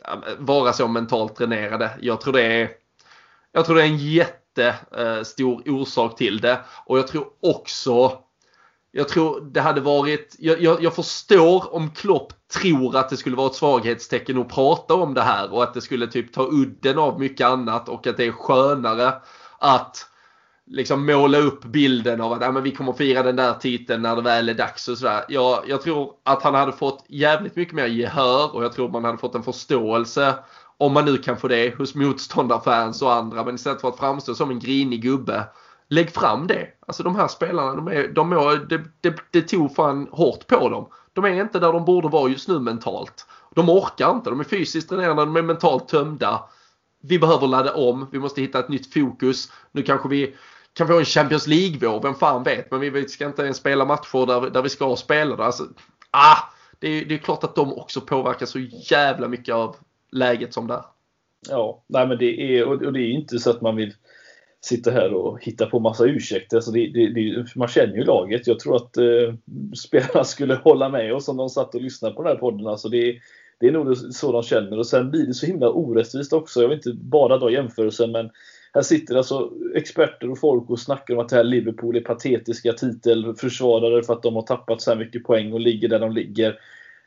[0.05, 1.91] eh, vara så mentalt dränerade.
[2.01, 2.69] Jag tror det är,
[3.51, 6.59] jag tror det är en jättestor eh, orsak till det.
[6.85, 8.23] Och jag tror också
[8.95, 13.35] jag tror det hade varit, jag, jag, jag, förstår om Klopp tror att det skulle
[13.35, 16.99] vara ett svaghetstecken att prata om det här och att det skulle typ ta udden
[16.99, 19.13] av mycket annat och att det är skönare
[19.59, 20.07] att
[20.65, 24.15] liksom måla upp bilden av att ja, men vi kommer fira den där titeln när
[24.15, 25.25] det väl är dags och sådär.
[25.29, 29.03] Jag, jag tror att han hade fått jävligt mycket mer gehör och jag tror man
[29.03, 30.35] hade fått en förståelse
[30.77, 33.43] om man nu kan få det hos motståndarfans och andra.
[33.43, 35.43] Men istället för att framstå som en grinig gubbe
[35.89, 36.67] lägg fram det.
[36.87, 40.69] Alltså de här spelarna, de är, de är, det, det, det tog fan hårt på
[40.69, 40.87] dem.
[41.13, 43.25] De är inte där de borde vara just nu mentalt.
[43.55, 46.43] De orkar inte, de är fysiskt dränerade, de är mentalt tömda.
[47.01, 49.51] Vi behöver ladda om, vi måste hitta ett nytt fokus.
[49.71, 50.35] Nu kanske vi
[50.73, 52.71] kan få en Champions League-vår, vem fan vet.
[52.71, 55.45] Men vi ska inte ens spela matcher där, där vi ska spela det.
[55.45, 55.63] Alltså,
[56.11, 56.37] ah,
[56.79, 59.75] det, är, det är klart att de också påverkas så jävla mycket av
[60.11, 60.83] läget som det är.
[61.49, 63.93] Ja, nej men det är, och det är inte så att man vill
[64.65, 66.57] sitta här och hitta på massa ursäkter.
[66.57, 68.47] Alltså det, det, det, man känner ju laget.
[68.47, 69.33] Jag tror att eh,
[69.75, 72.67] spelarna skulle hålla med oss om de satt och lyssnade på den här podden.
[72.67, 73.19] Alltså det,
[73.59, 74.77] det är nog så de känner.
[74.77, 76.61] Och sen blir det så himla orättvist också.
[76.61, 78.29] Jag vill inte bara dra jämförelsen men
[78.73, 82.73] här sitter alltså experter och folk och snackar om att det här Liverpool är patetiska
[82.73, 86.59] titelförsvarare för att de har tappat så här mycket poäng och ligger där de ligger.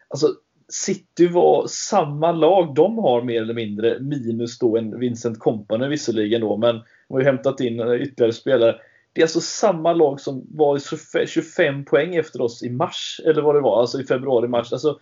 [0.09, 0.29] Alltså
[0.69, 6.41] City var samma lag de har mer eller mindre, minus då en Vincent Company visserligen
[6.41, 6.75] då, men
[7.09, 8.77] de har ju hämtat in eh, ytterligare spelare.
[9.13, 13.55] Det är alltså samma lag som var 25 poäng efter oss i mars, eller vad
[13.55, 14.73] det var, alltså i februari-mars.
[14.73, 14.99] Alltså,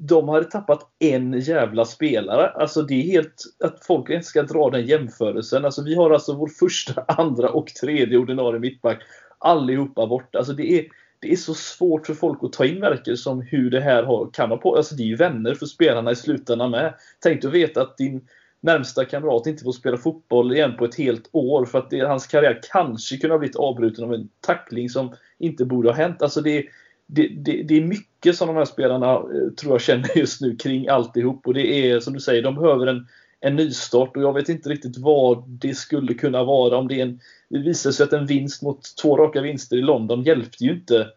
[0.00, 2.48] de hade tappat en jävla spelare.
[2.48, 5.64] Alltså det är helt att folk inte ska dra den jämförelsen.
[5.64, 9.02] Alltså vi har alltså vår första, andra och tredje ordinarie mittback
[9.38, 10.38] allihopa borta.
[10.38, 10.86] Alltså det är
[11.20, 14.30] det är så svårt för folk att ta in verkar som hur det här har,
[14.32, 14.76] kan ha på.
[14.76, 16.94] Alltså det är ju vänner för spelarna i slutändan med.
[17.20, 18.28] Tänk att veta att din
[18.60, 22.26] närmsta kamrat inte får spela fotboll igen på ett helt år för att det, hans
[22.26, 26.22] karriär kanske kunde ha blivit avbruten av en tackling som inte borde ha hänt.
[26.22, 26.66] Alltså det,
[27.06, 30.56] det, det, det är mycket som de här spelarna eh, tror jag känner just nu
[30.56, 33.08] kring alltihop och det är som du säger, de behöver en,
[33.46, 36.76] en nystart och jag vet inte riktigt vad det skulle kunna vara.
[36.76, 39.82] Om det, är en, det visar sig att en vinst mot två raka vinster i
[39.82, 41.08] London hjälpte ju inte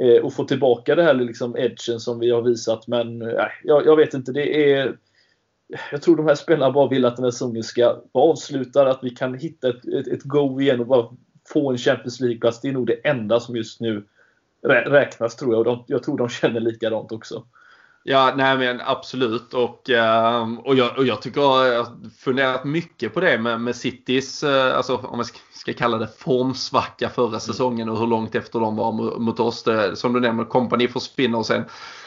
[0.00, 2.86] eh, att få tillbaka det här liksom edgen som vi har visat.
[2.86, 4.32] Men eh, jag, jag, vet inte.
[4.32, 4.96] Det är
[5.90, 9.00] jag tror de här spelarna bara vill att den här säsongen ska vara avslutad, att
[9.02, 11.08] vi kan hitta ett, ett, ett go igen och bara
[11.48, 12.60] få en Champions League-plats.
[12.60, 14.04] Det är nog det enda som just nu
[14.62, 15.58] räknas tror jag.
[15.58, 17.44] Och de, jag tror de känner likadant också.
[18.10, 19.54] Ja, nej men absolut.
[19.54, 21.86] Och, ehm, och, jag, och jag tycker jag har
[22.18, 27.08] funderat mycket på det med, med Citys, eh, alltså om man ska kalla det formsvacka
[27.08, 29.62] förra säsongen och hur långt efter de var mot oss.
[29.62, 31.64] Det, som du nämner, kompani försvinner och sen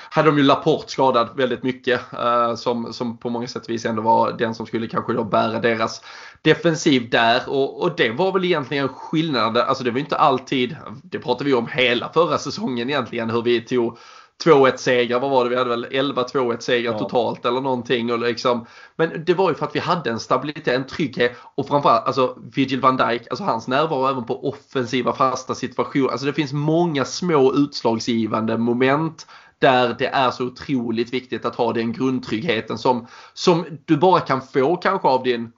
[0.09, 2.13] hade de ju Laporte skadad väldigt mycket.
[2.13, 5.59] Eh, som, som på många sätt vis ändå var den som skulle kanske då bära
[5.59, 6.01] deras
[6.41, 7.49] defensiv där.
[7.49, 9.63] Och, och det var väl egentligen skillnaden.
[9.67, 13.61] Alltså det var inte alltid, det pratade vi om hela förra säsongen egentligen, hur vi
[13.61, 13.97] tog
[14.45, 15.49] 2-1 segrar, vad var det?
[15.49, 16.99] Vi hade väl 11 2-1 segrar ja.
[16.99, 18.11] totalt eller någonting.
[18.11, 21.67] Och liksom, men det var ju för att vi hade en stabilitet, en trygghet och
[21.67, 26.09] framförallt alltså Vigil van Dijk, alltså hans närvaro även på offensiva fasta situationer.
[26.09, 29.27] Alltså det finns många små utslagsgivande moment
[29.59, 34.41] där det är så otroligt viktigt att ha den grundtryggheten som, som du bara kan
[34.41, 35.51] få kanske av din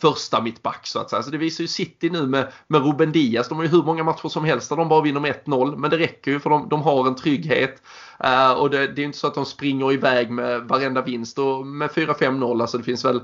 [0.00, 1.22] första mittback så att säga.
[1.22, 3.48] Så det visar ju City nu med, med Ruben Diaz.
[3.48, 5.76] De har ju hur många matcher som helst där de bara vinner med 1-0.
[5.76, 7.82] Men det räcker ju för de, de har en trygghet.
[8.24, 11.38] Uh, och det, det är inte så att de springer iväg med varenda vinst.
[11.38, 13.20] Och med 4-5-0, alltså det finns väl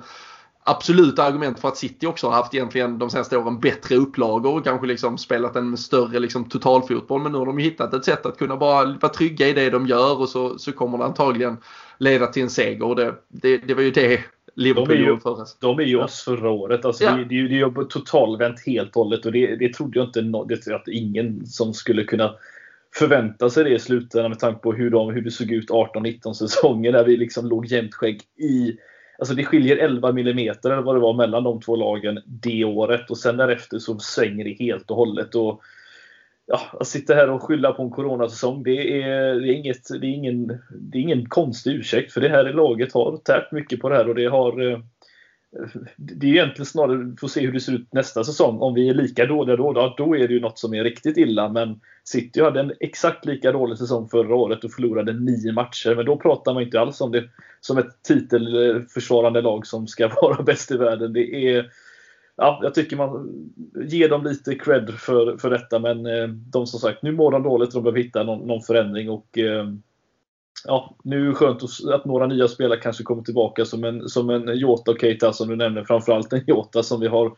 [0.68, 4.64] absoluta argument för att City också har haft egentligen de senaste åren bättre upplagor och
[4.64, 7.22] kanske liksom spelat en större liksom totalfotboll.
[7.22, 9.86] Men nu har de hittat ett sätt att kunna bara vara trygga i det de
[9.86, 11.56] gör och så, så kommer det antagligen
[11.98, 12.82] leda till en seger.
[12.82, 14.24] Och det, det, det var ju det
[14.56, 15.44] Liverpool de är ju, förra.
[15.60, 16.84] De är ju oss förra året.
[16.84, 17.10] Alltså ja.
[17.10, 20.20] det, det, det är ju totalvänt helt och hållet och det, det trodde jag inte
[20.70, 22.34] det, att ingen som skulle kunna
[22.94, 26.32] förvänta sig det i slutändan med tanke på hur, de, hur det såg ut 18-19
[26.32, 28.76] säsonger där vi liksom låg jämnt skägg i
[29.18, 33.10] Alltså det skiljer 11 mm eller vad det var mellan de två lagen det året
[33.10, 35.34] och sen därefter så svänger det helt och hållet.
[35.34, 35.62] Och,
[36.46, 40.06] ja, att sitta här och skylla på en coronasäsong det är, det är, inget, det
[40.06, 43.88] är, ingen, det är ingen konstig ursäkt för det här laget har tärt mycket på
[43.88, 44.78] det här och det har eh,
[45.96, 48.58] det är egentligen snarare, vi får se hur det ser ut nästa säsong.
[48.58, 51.16] Om vi är lika dåliga då, då, då är det ju något som är riktigt
[51.16, 51.48] illa.
[51.48, 55.94] Men City hade en exakt lika dålig säsong förra året och förlorade nio matcher.
[55.94, 57.24] Men då pratar man inte alls om det
[57.60, 61.12] som ett titelförsvarande lag som ska vara bäst i världen.
[61.12, 61.70] Det är,
[62.36, 63.30] ja, jag tycker man
[63.74, 65.78] ger dem lite cred för, för detta.
[65.78, 68.62] Men eh, de som sagt, nu mår de dåligt och de behöver hitta någon, någon
[68.62, 69.10] förändring.
[69.10, 69.66] Och, eh,
[70.64, 71.62] ja, nu är det skönt
[71.92, 75.48] att några nya spelare kanske kommer tillbaka som en, som en Jota och Keita som
[75.48, 75.84] du nämnde.
[75.84, 77.32] Framförallt en Jota som vi har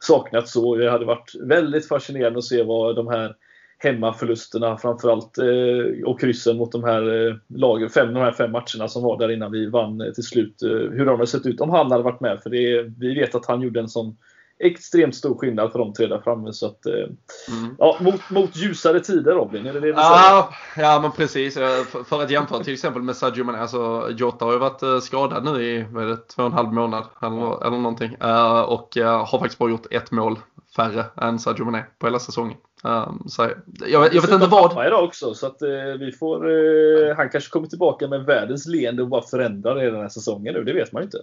[0.00, 0.76] saknat så.
[0.76, 3.34] Det hade varit väldigt fascinerande att se vad de här
[3.78, 8.88] hemmaförlusterna framförallt eh, och kryssen mot de här eh, lagen, fem, de här fem matcherna
[8.88, 10.56] som var där innan vi vann eh, till slut.
[10.62, 12.40] Hur de hade sett ut om han hade varit med.
[12.42, 14.16] För det, vi vet att han gjorde en sån
[14.58, 16.52] extremt stor skillnad för de tre där framme.
[16.52, 17.76] Så att, eh, mm.
[17.78, 21.54] ja, mot, mot ljusare tider Robin, är det det du ja, ja, men precis.
[21.54, 23.58] För, för att jämföra till exempel med Sadio Mané.
[23.58, 27.04] Alltså, Jota har ju varit eh, skadad nu i det, två och en halv månad
[27.22, 28.16] eller, eller någonting.
[28.24, 30.38] Uh, och uh, har faktiskt bara gjort ett mål
[30.76, 32.56] färre än Sadio Mané på hela säsongen.
[32.84, 33.52] Um, så jag,
[33.88, 34.86] jag, jag vet inte vad...
[34.86, 36.48] idag också så att uh, vi får...
[36.48, 40.54] Uh, han kanske kommer tillbaka med världens leende och bara förändrar hela den här säsongen
[40.54, 40.64] nu.
[40.64, 41.18] Det vet man ju inte.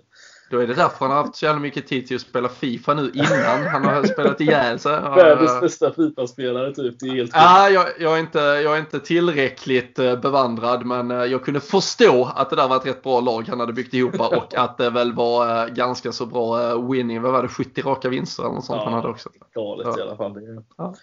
[0.50, 2.94] Då är det därför han har haft så jävla mycket tid till att spela Fifa
[2.94, 4.92] nu innan han har spelat ihjäl sig.
[5.02, 7.00] Världens bästa Fifa-spelare typ.
[7.00, 11.12] Det är helt ja, jag, jag, är inte, jag är inte tillräckligt eh, bevandrad men
[11.12, 13.94] eh, jag kunde förstå att det där var ett rätt bra lag han hade byggt
[13.94, 17.22] ihop och att det väl var eh, ganska så bra winning.
[17.22, 17.50] Vad var det?
[17.50, 19.30] 70 raka vinster eller något sånt ja, han hade också.
[19.54, 20.00] Galet ja.
[20.00, 20.64] i alla fall.
[20.78, 20.96] Ja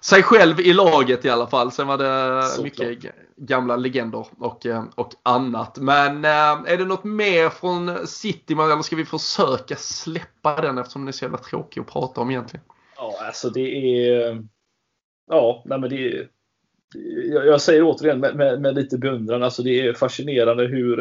[0.00, 1.72] sig själv i laget i alla fall.
[1.72, 5.78] Sen var det Så mycket klart gamla legender och, eh, och annat.
[5.78, 11.02] Men eh, är det något mer från City eller ska vi försöka släppa den eftersom
[11.02, 12.64] den är så jävla tråkig att prata om egentligen?
[12.96, 14.30] Ja, alltså det är...
[14.30, 14.40] Eh,
[15.28, 16.28] ja, nej men det är...
[17.46, 20.96] Jag säger återigen med, med, med lite beundran, alltså det är fascinerande hur,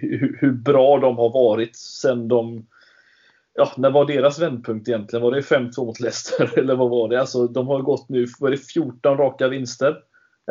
[0.00, 2.66] hur, hur bra de har varit sen de
[3.54, 5.22] ja, när var deras vändpunkt egentligen?
[5.22, 7.20] Var det 5-2 mot Leicester eller vad var det?
[7.20, 9.96] Alltså, de har gått nu, var det 14 raka vinster?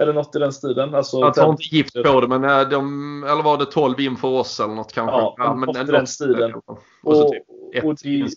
[0.02, 0.96] Eller något i den stilen.
[0.96, 4.28] Alltså, jag tar inte gift på det, men eh, de, eller var det 12 inför
[4.28, 5.18] oss eller något kanske?
[5.18, 6.54] Ja, ja men något i den stilen.
[6.56, 7.44] Och, och, typ
[7.84, 8.28] och det,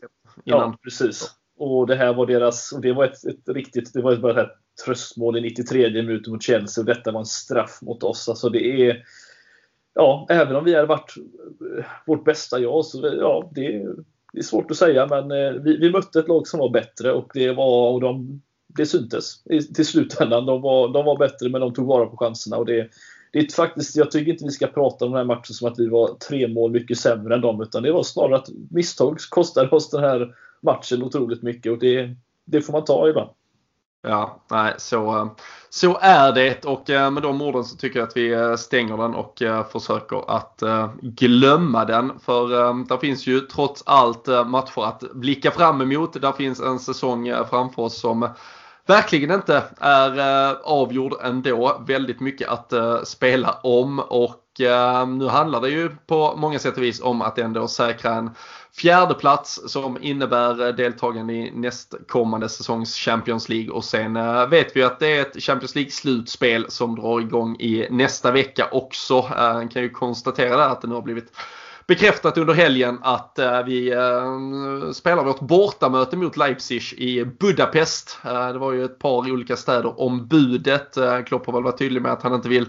[0.45, 1.31] ja, precis.
[1.59, 4.43] Och det här var deras, och det var ett, ett riktigt, det var ett, bara
[4.43, 8.29] ett tröstmål i 93 minuten mot Chelsea och detta var en straff mot oss.
[8.29, 9.03] Alltså det är,
[9.95, 11.15] ja, även om vi hade varit
[12.07, 13.87] vårt bästa jag så ja, det,
[14.33, 17.13] det är svårt att säga, men eh, vi, vi, mötte ett lag som var bättre
[17.13, 18.43] och det, var, och de,
[18.77, 20.47] det syntes i, till slutändan.
[20.47, 22.57] De var, de var bättre, men de tog vara på chanserna.
[22.57, 22.91] Och det,
[23.33, 25.79] det är faktiskt, jag tycker inte vi ska prata om den här matchen som att
[25.79, 29.68] vi var tre mål mycket sämre än dem, utan det var snarare att misstag kostade
[29.68, 33.31] oss den här matchen otroligt mycket och det, det får man ta ibland.
[34.03, 35.31] Ja, nej, så,
[35.71, 38.97] så är det och eh, med de orden så tycker jag att vi eh, stänger
[38.97, 40.62] den och eh, försöker att
[41.03, 42.18] glömma den.
[42.21, 46.23] För det finns ju trots allt matcher att blicka fram emot.
[46.23, 48.29] Där finns en säsong framför oss som
[48.91, 51.82] verkligen inte är eh, avgjord ändå.
[51.86, 56.76] Väldigt mycket att eh, spela om och eh, nu handlar det ju på många sätt
[56.76, 58.30] och vis om att ändå säkra en
[58.76, 64.14] fjärde plats som innebär deltagande i nästkommande säsongs Champions League och sen
[64.51, 69.28] vet vi att det är ett Champions League-slutspel som drar igång i nästa vecka också.
[69.36, 71.32] Man kan ju konstatera att det nu har blivit
[71.91, 78.18] bekräftat under helgen att eh, vi eh, spelar vårt bortamöte mot Leipzig i Budapest.
[78.24, 80.99] Eh, det var ju ett par olika städer om budet.
[81.26, 82.66] Klopp har väl varit tydlig med att han inte vill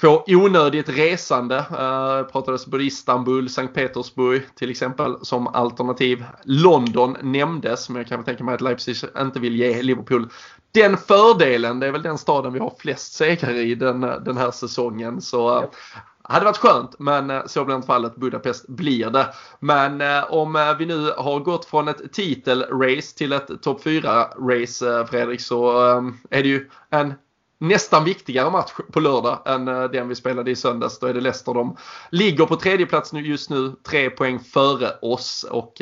[0.00, 1.54] få onödigt resande.
[1.54, 6.24] Det pratades både Istanbul, Sankt Petersburg till exempel som alternativ.
[6.44, 10.28] London nämndes men jag kan väl tänka mig att Leipzig inte vill ge Liverpool
[10.72, 11.80] den fördelen.
[11.80, 15.20] Det är väl den staden vi har flest segrar i den, den här säsongen.
[15.20, 15.70] Så
[16.24, 18.16] hade varit skönt men eh, så blir inte fallet.
[18.16, 19.34] Budapest blir det.
[19.60, 25.06] Men eh, om eh, vi nu har gått från ett titelrace till ett topp 4-race
[25.06, 25.78] Fredrik så
[26.30, 27.14] är det ju en
[27.58, 30.98] nästan viktigare match på lördag än den vi spelade i söndags.
[30.98, 31.54] Då är det Leicester.
[31.54, 31.76] De
[32.10, 35.72] ligger på tredje plats just nu, tre poäng före oss och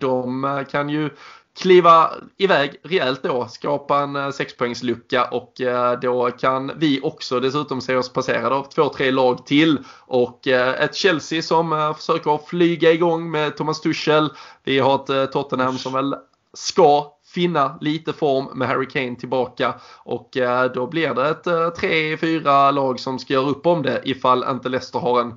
[0.00, 1.10] de kan ju
[1.56, 7.80] kliva iväg rejält då, skapa en eh, sexpoängslucka och eh, då kan vi också dessutom
[7.80, 12.92] se oss passerade av två, tre lag till och eh, ett Chelsea som försöker flyga
[12.92, 14.30] igång med Thomas Tuchel.
[14.64, 16.14] Vi har ett Tottenham som väl
[16.52, 20.30] ska finna lite form med Harry Kane tillbaka och
[20.74, 24.68] då blir det ett tre, fyra lag som ska göra upp om det ifall inte
[24.68, 25.34] Leicester har en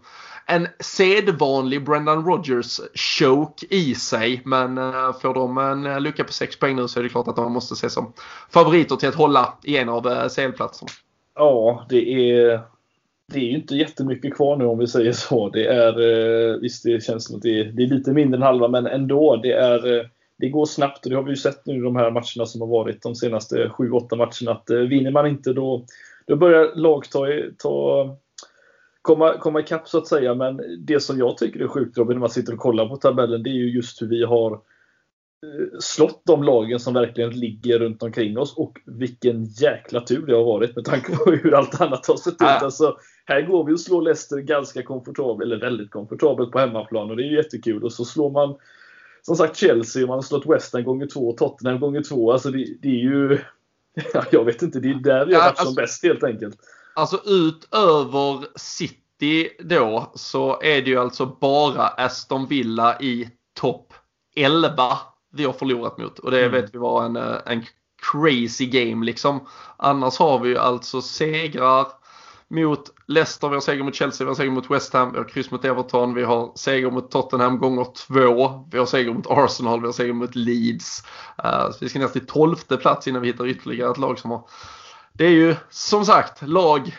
[0.50, 4.42] en sedvanlig Brendan Rodgers choke i sig.
[4.46, 7.28] Men eh, får de en eh, lucka på 6 poäng nu så är det klart
[7.28, 8.14] att de måste ses som
[8.50, 10.90] favoriter till att hålla i en av eh, CL-platserna.
[11.36, 12.62] Ja, det är,
[13.34, 15.50] det är ju inte jättemycket kvar nu om vi säger så.
[15.50, 18.68] Det är, visst det känns som att det är, det är lite mindre än halva
[18.68, 19.36] men ändå.
[19.36, 22.12] Det är det går snabbt och det har vi ju sett nu i de här
[22.12, 25.86] matcherna som har varit de senaste 7-8 matcherna att vinner man inte då,
[26.26, 27.28] då börjar lag ta,
[27.58, 28.18] ta
[29.08, 30.36] komma, komma ikapp så att säga.
[30.36, 33.44] Men det som jag tycker är sjukt Robin när man sitter och kollar på tabellen
[33.44, 38.04] det är ju just hur vi har eh, slått de lagen som verkligen ligger runt
[38.04, 42.08] omkring oss och vilken jäkla tur det har varit med tanke på hur allt annat
[42.08, 42.42] har sett ut.
[42.42, 47.18] Alltså, här går vi och slår Leicester ganska komfortabelt, eller väldigt komfortabelt på hemmaplan och
[47.18, 48.56] det är ju jättekul och så slår man
[49.22, 52.32] som sagt Chelsea, man har slått West Ham gånger två, Tottenham gånger två.
[52.32, 53.40] Alltså det, det är ju...
[54.32, 56.58] jag vet inte, det är där vi har varit ja, alltså, som bäst helt enkelt.
[56.98, 63.30] Alltså utöver City då så är det ju alltså bara Aston Villa i
[63.60, 63.94] topp
[64.36, 64.98] 11
[65.34, 66.20] vi har förlorat mot.
[66.20, 66.52] Och det mm.
[66.52, 67.66] vet vi var en, eh, en
[68.12, 69.48] crazy game liksom.
[69.78, 71.88] Annars har vi ju alltså segrar
[72.48, 75.26] mot Leicester, vi har seger mot Chelsea, vi har seger mot West Ham, vi har
[75.26, 79.82] kryss mot Everton, vi har seger mot Tottenham gånger två, vi har seger mot Arsenal,
[79.82, 81.04] vi har seger mot Leeds.
[81.46, 84.32] Uh, så vi ska ner till tolfte plats innan vi hittar ytterligare ett lag som
[84.32, 84.44] har
[85.18, 86.92] det är ju som sagt lag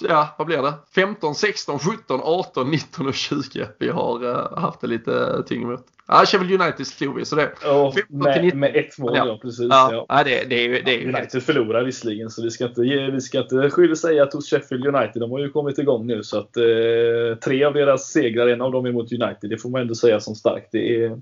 [0.00, 0.74] ja, vad blir det?
[0.94, 5.86] 15, 16, 17, 18, 19 och 20 vi har uh, haft det lite tyngre mot.
[6.08, 7.52] Ja, Sheffield United slog vi så det.
[7.64, 9.66] Oh, med, med ett mål, ja, ja precis.
[9.70, 10.24] Ja, ja.
[10.24, 12.80] det, det, är, det är ju United förlorar visserligen så vi ska inte,
[13.12, 16.22] vi ska inte skylla säga att hos Sheffield United, de har ju kommit igång nu
[16.22, 19.70] så att eh, tre av deras segrar, en av dem är mot United, det får
[19.70, 20.68] man ändå säga som starkt.
[20.72, 21.20] Det är,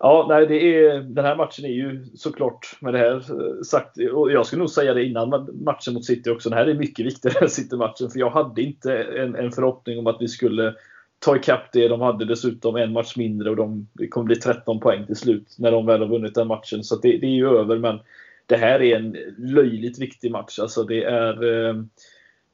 [0.00, 3.96] Ja, nej, det är, den här matchen är ju såklart med det här eh, sagt,
[4.12, 7.06] och jag skulle nog säga det innan matchen mot City också, den här är mycket
[7.06, 10.74] viktigare än City-matchen, för jag hade inte en, en förhoppning om att vi skulle
[11.18, 11.88] ta ikapp det.
[11.88, 15.54] De hade dessutom en match mindre och de, det kommer bli 13 poäng till slut
[15.58, 16.84] när de väl har vunnit den matchen.
[16.84, 17.98] Så det, det, är ju över, men
[18.46, 20.58] det här är en löjligt viktig match.
[20.58, 21.68] Alltså det är...
[21.68, 21.74] Eh,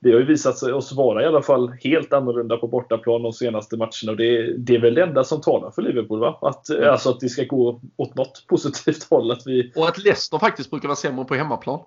[0.04, 3.32] det har ju visat sig oss vara i alla fall helt annorlunda på bortaplan de
[3.32, 4.10] senaste matcherna.
[4.10, 6.38] Och det, det är väl det enda som talar för Liverpool, va?
[6.42, 6.90] Att, mm.
[6.90, 9.30] Alltså att det ska gå åt något positivt håll.
[9.30, 9.72] Att vi...
[9.76, 11.80] Och att Leicester faktiskt brukar vara sämre på hemmaplan.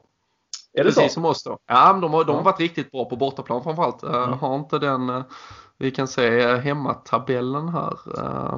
[0.74, 1.10] Är det Precis så?
[1.10, 1.58] som oss då.
[1.68, 4.04] Ja, de har, de har varit riktigt bra på bortaplan framförallt.
[4.04, 4.34] Mm.
[4.34, 5.24] har inte den uh,
[5.78, 7.94] vi kan se hemmatabellen här.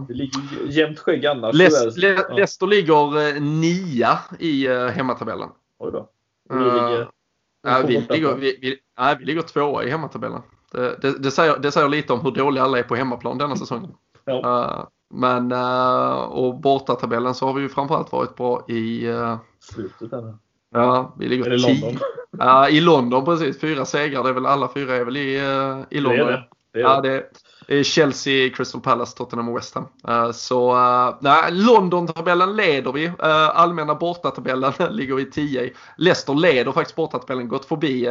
[0.07, 1.55] Det ligger jämnt skägg annars.
[1.55, 2.07] Leicester, Le
[2.37, 2.67] ja.
[2.67, 5.49] Ligger nia i hemmatabellen.
[5.79, 6.09] Oj då.
[6.49, 7.09] Vi ligger,
[7.67, 10.41] uh, vi, ligger, vi, vi, nej, vi ligger tvåa i hemmatabellen.
[10.71, 13.55] Det, det, det, säger, det säger lite om hur dåliga alla är på hemmaplan denna
[13.55, 13.91] säsongen.
[14.25, 14.33] Ja.
[14.33, 15.51] Uh, men
[16.29, 19.07] och bortatabellen så har vi ju framförallt varit bra i...
[19.59, 20.37] Slutet där.
[20.71, 21.99] Ja, vi ligger är det London?
[22.37, 23.59] Ja, i London precis.
[23.59, 24.23] Fyra segrar.
[24.23, 26.27] Det är väl alla fyra är väl i, uh, i London.
[26.27, 26.47] Det är det.
[26.71, 27.29] det, är ja, det
[27.83, 29.87] Chelsea, Crystal Palace, Tottenham och West Ham.
[30.09, 33.11] Uh, så uh, nej, London-tabellen leder vi.
[33.19, 38.07] Allmänna bortatabellen ligger vi 10 Leicester leder faktiskt bortatabellen, gått förbi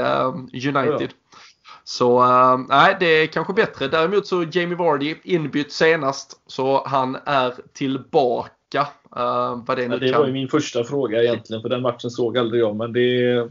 [0.53, 1.01] United.
[1.01, 1.39] Ja.
[1.85, 2.27] Så
[2.69, 3.89] nej, det är kanske bättre.
[3.89, 6.41] Däremot så Jamie Vardy inbytt senast.
[6.47, 8.87] Så han är tillbaka.
[9.17, 12.63] Uh, det nu det var ju min första fråga egentligen, för den matchen såg aldrig
[12.63, 12.77] jag.
[12.77, 13.49] Men det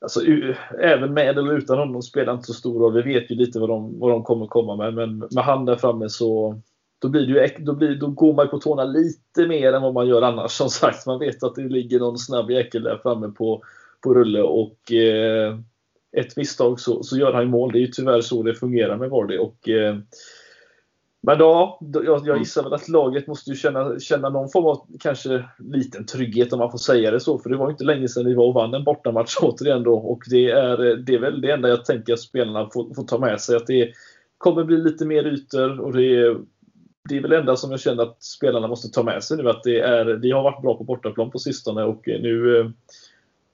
[0.00, 0.20] Alltså,
[0.80, 2.94] även med eller utan honom spelar inte så stor roll.
[2.94, 4.94] Vi vet ju lite vad de, vad de kommer komma med.
[4.94, 6.60] Men med han där framme så
[6.98, 9.94] då, blir det ju, då, blir, då går man på tårna lite mer än vad
[9.94, 10.50] man gör annars.
[10.50, 13.62] Som sagt, man vet att det ligger någon snabb jäkel där framme på,
[14.00, 15.58] på rulle och eh,
[16.16, 17.72] ett misstag så, så gör han mål.
[17.72, 19.38] Det är ju tyvärr så det fungerar med Vardy.
[19.38, 19.96] Och, eh,
[21.26, 22.38] men ja, jag, jag mm.
[22.38, 26.58] gissar väl att laget måste ju känna, känna någon form av kanske liten trygghet om
[26.58, 27.38] man får säga det så.
[27.38, 29.94] För det var inte länge sedan vi var och vann en bortamatch återigen då.
[29.94, 33.18] Och det är, det är väl det enda jag tänker att spelarna får, får ta
[33.18, 33.56] med sig.
[33.56, 33.92] Att det
[34.38, 36.36] kommer bli lite mer ytor och det är,
[37.08, 39.50] det är väl det enda som jag känner att spelarna måste ta med sig nu.
[39.50, 42.72] Att det är, vi har varit bra på bortaplan på sistone och nu,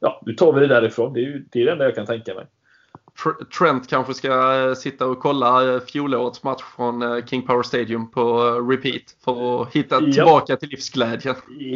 [0.01, 1.13] ja, nu tar vi det därifrån.
[1.13, 2.47] Det är, det är det enda jag kan tänka mig.
[3.59, 8.11] Trent kanske ska eh, sitta och kolla eh, fjolårets match från eh, King Power Stadium
[8.11, 8.41] på
[8.71, 10.13] repeat för att hitta Japp.
[10.13, 11.35] tillbaka till livsglädjen.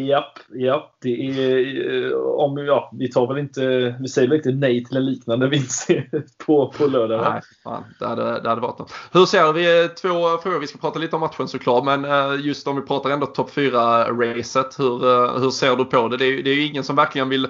[0.08, 0.92] Japp, japp.
[1.02, 5.04] Det är, om, ja, vi tar väl inte, vi säger väl inte nej till en
[5.06, 5.88] liknande vinst
[6.46, 7.18] på, på lördag?
[7.18, 7.30] va?
[7.32, 8.92] Nej, fan, det, hade, det hade varit något.
[9.12, 12.04] Hur ser vi, två frågor, vi ska prata lite om matchen såklart, men
[12.42, 16.16] just om vi pratar ändå topp 4-racet, hur, hur ser du på det?
[16.16, 17.48] Det är, ju- det är ju ingen som verkligen vill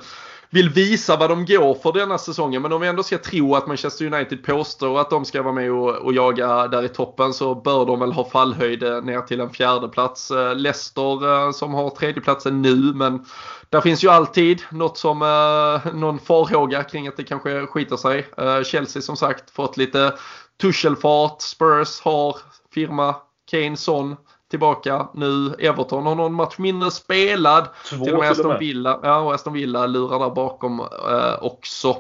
[0.51, 2.63] vill visa vad de går för denna säsongen.
[2.63, 5.73] Men om vi ändå ska tro att Manchester United påstår att de ska vara med
[5.73, 9.41] och, och jaga där i toppen så bör de väl ha fallhöjd eh, ner till
[9.41, 10.31] en fjärde plats.
[10.31, 13.25] Eh, Leicester eh, som har tredjeplatsen nu men
[13.71, 18.29] där finns ju alltid något som, eh, någon farhåga kring att det kanske skiter sig.
[18.37, 20.15] Eh, Chelsea som sagt fått lite
[20.61, 21.43] tuschelfart.
[21.43, 22.37] Spurs har
[22.75, 23.17] firma
[23.51, 24.17] Kane, Son
[24.51, 25.55] tillbaka nu.
[25.59, 27.69] Everton har någon match mindre spelad.
[27.91, 31.97] Två Till och med Aston Villa, ja, och Aston Villa lurar där bakom eh, också.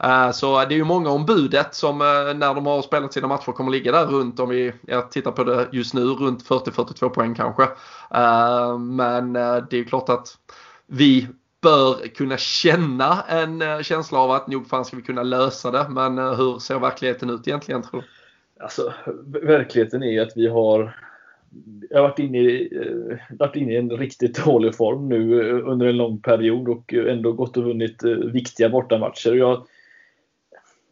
[0.00, 3.28] Eh, så det är ju många om budet som eh, när de har spelat sina
[3.28, 7.08] matcher kommer ligga där runt om vi jag tittar på det just nu runt 40-42
[7.08, 7.62] poäng kanske.
[8.14, 10.38] Eh, men eh, det är klart att
[10.86, 11.28] vi
[11.62, 15.86] bör kunna känna en eh, känsla av att nog fan ska vi kunna lösa det.
[15.88, 18.06] Men hur ser verkligheten ut egentligen tror du?
[18.62, 18.92] Alltså,
[19.42, 20.96] verkligheten är ju att vi har
[21.90, 25.68] jag har varit inne, i, eh, varit inne i en riktigt dålig form nu eh,
[25.68, 29.34] under en lång period och eh, ändå gått och vunnit viktiga bortamatcher.
[29.34, 29.66] Jag,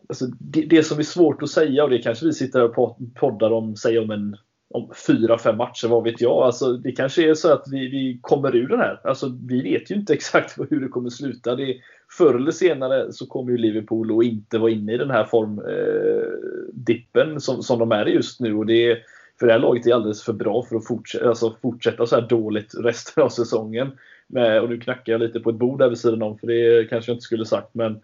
[0.09, 3.51] alltså, det, det som är svårt att säga och det kanske vi sitter och poddar
[3.51, 4.37] om, säg om en
[4.71, 6.43] om fyra, fem matcher, vad vet jag.
[6.43, 9.01] Alltså, det kanske är så att vi, vi kommer ur den här.
[9.05, 11.57] Alltså, vi vet ju inte exakt hur det kommer sluta.
[11.57, 11.77] Det,
[12.19, 17.41] förr eller senare så kommer ju Liverpool att inte vara inne i den här formdippen
[17.41, 18.55] som, som de är i just nu.
[18.55, 18.99] Och det är,
[19.39, 22.29] för det här laget är alldeles för bra för att fortsätta, alltså fortsätta så här
[22.29, 23.91] dåligt resten av säsongen.
[24.27, 26.91] Med, och nu knackar jag lite på ett bord där vid sidan om, för det
[26.91, 27.75] kanske jag inte skulle sagt.
[27.75, 28.01] Men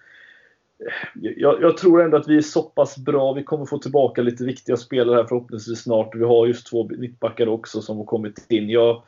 [1.15, 3.33] jag, jag tror ändå att vi är så pass bra.
[3.33, 6.15] Vi kommer få tillbaka lite viktiga spelare här förhoppningsvis snart.
[6.15, 8.71] Vi har just två mittbackar också som har kommit in.
[8.71, 9.03] Jag,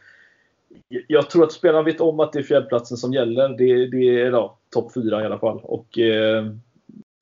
[0.88, 3.48] jag tror att spelarna vet om att det är fjärdeplatsen som gäller.
[3.48, 5.60] Det, det är ja, topp fyra i alla fall.
[5.62, 6.44] Och eh,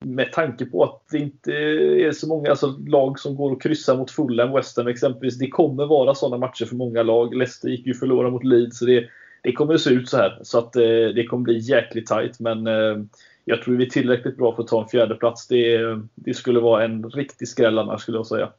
[0.05, 3.97] med tanke på att det inte är så många alltså, lag som går och kryssar
[3.97, 5.37] mot Fulham, West Ham exempelvis.
[5.37, 7.35] Det kommer vara sådana matcher för många lag.
[7.35, 8.79] Leicester gick ju förlora mot Leeds.
[8.79, 9.07] Så det,
[9.43, 10.39] det kommer att se ut så här.
[10.41, 10.81] Så att eh,
[11.15, 12.39] det kommer bli jäkligt tight.
[12.39, 12.97] Men eh,
[13.45, 15.47] jag tror vi är tillräckligt bra för att ta en fjärdeplats.
[15.47, 15.79] Det,
[16.15, 18.49] det skulle vara en riktig skräll annars skulle jag säga.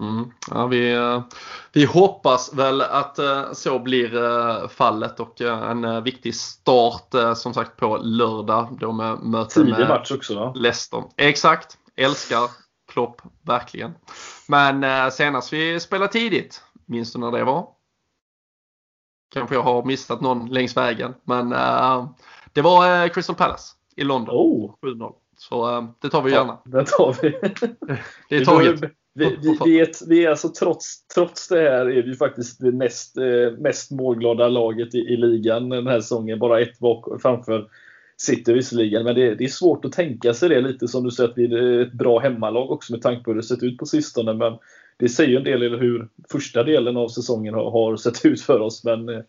[0.00, 0.32] Mm.
[0.50, 1.22] Ja, vi, eh,
[1.72, 7.76] vi hoppas väl att eh, så blir eh, fallet och en viktig start som sagt
[7.76, 8.76] på lördag.
[8.80, 10.52] Då med möte Tidig med match också va?
[10.56, 11.04] Leicester.
[11.16, 12.50] Exakt, älskar
[12.92, 13.92] Klopp verkligen.
[14.48, 17.68] Men senast vi spelade tidigt, minns du när det var?
[19.34, 21.48] Kanske jag har missat någon längs vägen men
[22.52, 24.34] det var Crystal Palace i London.
[24.34, 24.74] Oh!
[24.82, 25.14] 7-0.
[25.38, 26.58] Så det tar vi gärna.
[26.64, 27.30] Ja, den tar vi.
[28.28, 28.80] Det är taget.
[29.20, 32.70] Vi, vi, vi, är, vi är alltså trots, trots det här är vi faktiskt det
[32.70, 36.38] näst, eh, mest målglada laget i, i ligan den här säsongen.
[36.38, 37.68] Bara ett bak, framför
[38.16, 39.04] City visserligen.
[39.04, 41.44] Men det, det är svårt att tänka sig det lite som du säger att vi
[41.44, 44.34] är ett bra hemmalag också med tanke på hur det sett ut på sistone.
[44.34, 44.58] Men
[44.96, 48.40] det säger ju en del om hur första delen av säsongen har, har sett ut
[48.40, 48.84] för oss.
[48.84, 49.20] Men eh,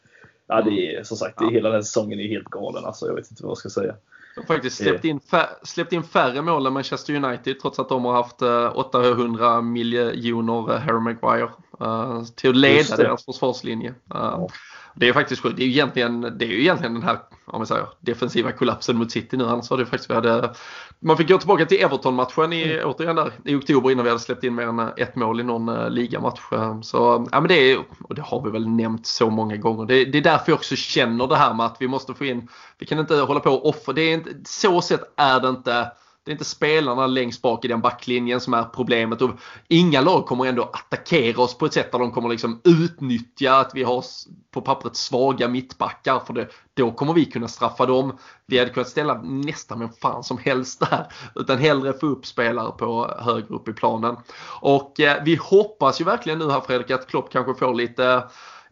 [0.47, 2.85] ja, det är som sagt, det hela den här säsongen är helt galen.
[2.85, 3.95] Alltså, jag vet inte vad jag ska säga.
[4.35, 5.19] De har faktiskt släppt in,
[5.63, 10.73] släppt in färre mål än Manchester United trots att de har haft eh, 800 miljoner
[10.73, 11.49] eh, Harry Maguire
[11.81, 13.93] eh, till att leda deras försvarslinje.
[14.15, 14.47] Eh,
[14.95, 15.43] Det är faktiskt.
[15.43, 19.11] Det är egentligen, det är ju egentligen den här om man säger, defensiva kollapsen mot
[19.11, 19.45] City nu.
[19.45, 20.53] Annars var det faktiskt vi hade,
[20.99, 22.89] man fick gå tillbaka till Everton-matchen i, Mm.
[22.89, 25.43] återigen där, i oktober innan vi hade släppt in mer än eh, ett mål i
[25.43, 26.39] någon uh, ligamatch.
[26.51, 29.85] Eh, Så ja, men det är, och det har vi väl nämnt så många gånger.
[29.85, 32.47] Det, det är därför jag också känner det här med att vi måste få in,
[32.77, 35.91] vi kan inte hålla på och offra, det är inte, så sett är det inte
[36.25, 39.21] det är inte spelarna längst bak i den backlinjen som är problemet.
[39.21, 39.29] Och
[39.67, 43.71] inga lag kommer ändå attackera oss på ett sätt där de kommer liksom utnyttja att
[43.73, 44.03] vi har
[44.51, 46.19] på pappret svaga mittbackar.
[46.19, 48.17] För det, då kommer vi kunna straffa dem.
[48.45, 51.07] Vi hade kunnat ställa nästan vem fan som helst där.
[51.35, 54.15] Utan hellre få upp spelare på högre upp i planen.
[54.61, 58.23] Och eh, vi hoppas ju verkligen nu här Fredrik att Klopp kanske får lite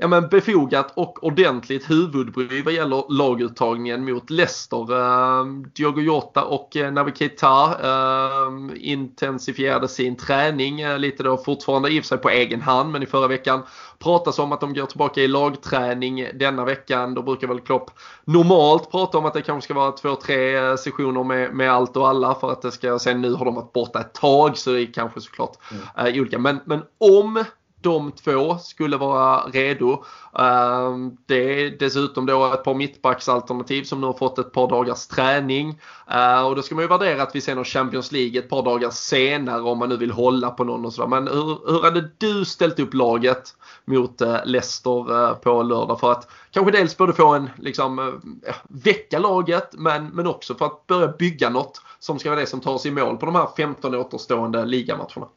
[0.01, 4.93] ja, men befogat och ordentligt huvudbry vad gäller laguttagningen mot Leicester.
[4.93, 5.45] Eh,
[5.75, 11.99] Diogo Jota och eh, Naby Keita eh, intensifierade sin träning eh, lite då fortfarande i
[11.99, 13.61] och för sig på egen hand men i förra veckan
[13.99, 17.13] pratas om att de går tillbaka i lagträning denna veckan.
[17.13, 17.91] Då brukar väl Klopp
[18.25, 21.97] normalt prata om att det kanske ska vara två, tre eh, sessioner med, med allt
[21.97, 24.71] och alla för att det ska, sen nu har de varit borta ett tag så
[24.71, 26.13] det är kanske såklart Mm.
[26.15, 26.39] eh, olika.
[26.39, 27.43] Men, men om
[27.81, 30.03] de två skulle vara redo.
[30.39, 35.07] Ehm, det är dessutom då ett par mittbacksalternativ som nu har fått ett par dagars
[35.07, 35.79] träning.
[36.11, 38.63] Eh, och då ska man ju värdera att vi ser någon Champions League ett par
[38.63, 41.09] dagar senare om man nu vill hålla på någon och sådär.
[41.09, 43.55] Men hur, hur hade du ställt upp laget
[43.85, 48.21] mot eh, Leicester eh, på lördag för att kanske dels både få en liksom
[48.69, 52.59] väcka laget men, men också för att börja bygga något som ska vara det som
[52.59, 55.27] tar sig i mål på de här 15 återstående ligamatcherna?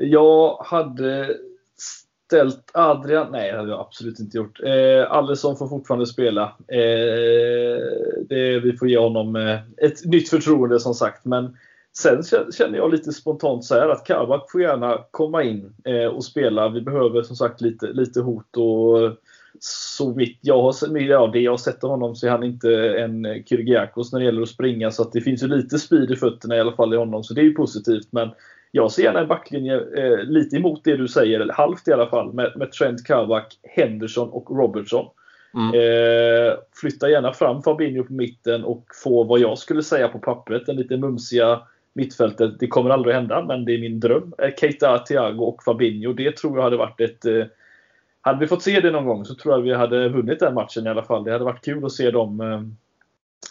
[0.00, 1.36] Jag hade
[2.28, 4.60] ställt Adrian, nej det hade jag absolut inte gjort.
[4.62, 6.42] Eh, Allison får fortfarande spela.
[6.68, 7.82] Eh,
[8.28, 11.24] det, vi får ge honom eh, ett nytt förtroende som sagt.
[11.24, 11.56] Men
[11.96, 12.22] sen
[12.52, 16.68] känner jag lite spontant så här att Kabak får gärna komma in eh, och spela.
[16.68, 19.16] Vi behöver som sagt lite, lite hot och
[19.60, 22.70] så vitt jag har, ja, det jag har sett av honom så är han inte
[22.98, 24.90] en Kyrgiakos när det gäller att springa.
[24.90, 27.24] Så att det finns ju lite speed i fötterna i alla fall i honom.
[27.24, 28.08] Så det är ju positivt.
[28.10, 28.30] Men
[28.70, 32.06] jag ser gärna en backlinje eh, lite emot det du säger, eller halvt i alla
[32.06, 35.06] fall, med, med Trent Kavak, Henderson och Robertson.
[35.54, 35.74] Mm.
[35.74, 40.66] Eh, flytta gärna fram Fabinho på mitten och få vad jag skulle säga på pappret,
[40.66, 41.60] den lite mumsiga
[41.92, 42.58] mittfältet.
[42.60, 44.34] Det kommer aldrig hända, men det är min dröm.
[44.38, 46.12] Eh, Keita, Thiago och Fabinho.
[46.12, 47.24] Det tror jag hade varit ett...
[47.24, 47.44] Eh,
[48.20, 50.86] hade vi fått se det någon gång så tror jag vi hade vunnit den matchen
[50.86, 51.24] i alla fall.
[51.24, 52.62] Det hade varit kul att se dem eh,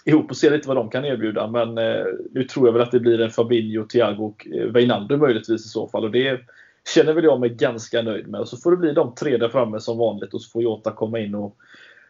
[0.05, 1.47] ihop och se lite vad de kan erbjuda.
[1.47, 5.19] Men eh, nu tror jag väl att det blir en Fabinho, Thiago och eh, Wijnaldum
[5.19, 6.03] möjligtvis i så fall.
[6.03, 6.39] Och det
[6.95, 8.41] känner väl jag mig ganska nöjd med.
[8.41, 10.91] Och så får det bli de tre där framme som vanligt och så får Jota
[10.91, 11.55] komma in och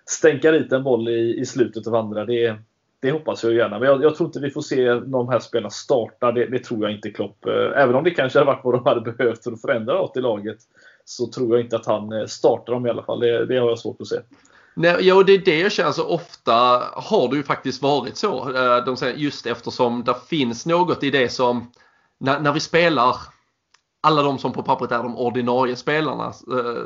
[0.06, 2.26] stänka dit en boll i, i slutet av andra.
[2.26, 2.56] Det,
[3.00, 3.80] det hoppas jag gärna.
[3.80, 6.32] Men jag, jag, tror inte vi får se de här spelarna starta.
[6.32, 7.46] Det, det, tror jag inte Klopp.
[7.46, 10.18] Eh, även om det kanske hade varit vad de hade behövt för att förändra något
[10.18, 10.58] i laget.
[11.06, 13.20] Så tror jag inte att han eh, startar dem i alla fall.
[13.20, 14.18] Det, det har jag svårt att se.
[14.80, 15.92] Nej, ja, det är det jag känner.
[15.92, 16.54] Så ofta
[16.96, 18.56] har det ju faktiskt varit så.
[18.56, 21.72] Eh, de säger, just eftersom det finns något i det som
[22.20, 23.16] när, när vi spelar
[24.02, 26.84] alla de som på pappret är de ordinarie spelarna eh,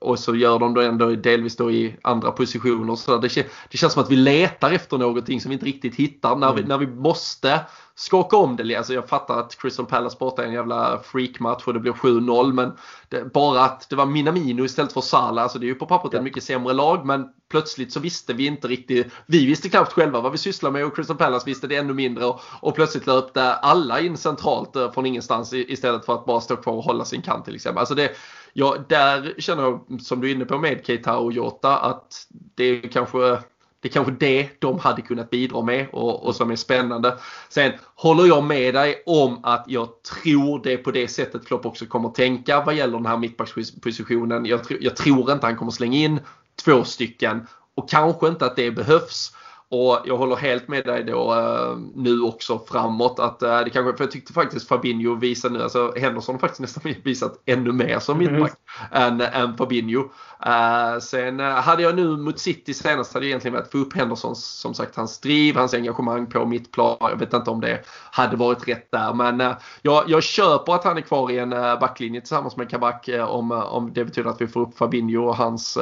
[0.00, 2.94] och så gör de då ändå delvis då i andra positioner.
[2.94, 6.36] Så det, det känns som att vi letar efter någonting som vi inte riktigt hittar
[6.36, 6.68] när vi, mm.
[6.68, 7.60] när vi måste
[7.94, 8.76] skaka om det.
[8.76, 12.52] Alltså jag fattar att Crystal Palace borta är en jävla freakmatch och det blir 7-0
[12.52, 12.72] men
[13.08, 16.12] det, bara att det var Minamino istället för Salah, alltså det är ju på pappret
[16.12, 16.18] ja.
[16.18, 20.20] ett mycket sämre lag men plötsligt så visste vi inte riktigt, vi visste knappt själva
[20.20, 23.54] vad vi sysslar med och Crystal Palace visste det ännu mindre och, och plötsligt löpte
[23.54, 27.22] alla in centralt eh, från ingenstans istället för att bara stå kvar och hålla sin
[27.22, 27.78] kant till exempel.
[27.78, 28.10] Alltså det,
[28.52, 32.64] ja, där känner jag som du är inne på med Keita och Jota att det
[32.64, 33.38] är kanske
[33.80, 37.18] det är kanske det de hade kunnat bidra med och, och som är spännande.
[37.48, 41.66] Sen håller jag med dig om att jag tror det är på det sättet Klopp
[41.66, 44.46] också kommer tänka vad gäller den här mittbackspositionen.
[44.46, 46.20] Jag, jag tror inte han kommer slänga in
[46.56, 49.32] två stycken och kanske inte att det behövs.
[49.74, 53.96] Och jag håller helt med dig då uh, nu också framåt att uh, det kanske,
[53.96, 57.98] för jag tyckte faktiskt Fabinho visade nu, alltså Henderson har faktiskt nästan visat ännu mer
[57.98, 58.52] som mittback
[58.90, 59.20] mm.
[59.20, 60.00] än, än Fabinho.
[60.46, 64.44] Uh, sen hade jag nu mot City senast hade jag egentligen velat få upp Hendersons,
[64.44, 66.96] som sagt hans driv, hans engagemang på mitt plan.
[67.00, 70.96] Jag vet inte om det hade varit rätt där men jag, jag köper att han
[70.96, 74.60] är kvar i en backlinje tillsammans med Kabak om, om det betyder att vi får
[74.60, 75.78] upp Fabinho och hans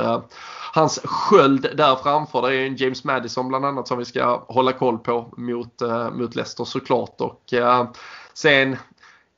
[0.75, 2.43] hans sköld där framför.
[2.43, 6.11] Det är en James Madison bland annat som vi ska hålla koll på mot, uh,
[6.11, 7.21] mot Leicester såklart.
[7.21, 7.91] Och, uh,
[8.35, 8.77] sen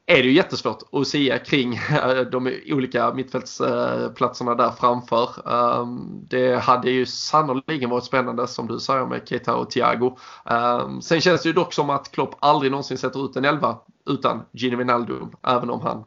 [0.07, 5.29] är det ju jättesvårt att säga kring eh, de olika mittfältsplatserna där framför.
[5.53, 10.17] Ehm, det hade ju sannoliken varit spännande som du säger med Keita och Thiago.
[10.45, 13.79] Ehm, sen känns det ju dock som att Klopp aldrig någonsin sätter ut en elva
[14.11, 15.33] utan Gini Wijnaldum.
[15.43, 16.05] Även om han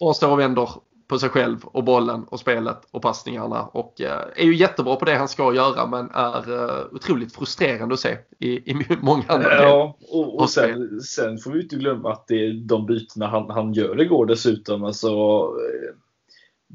[0.00, 0.70] bara står och vänder
[1.10, 5.04] på sig själv och bollen och spelet och passningarna och eh, är ju jättebra på
[5.04, 9.62] det han ska göra men är eh, otroligt frustrerande att se i, i många andra
[9.62, 13.50] Ja, och, och sen, sen, får vi inte glömma att det är de bytena han,
[13.50, 14.84] han gör igår dessutom.
[14.84, 15.94] Alltså, eh,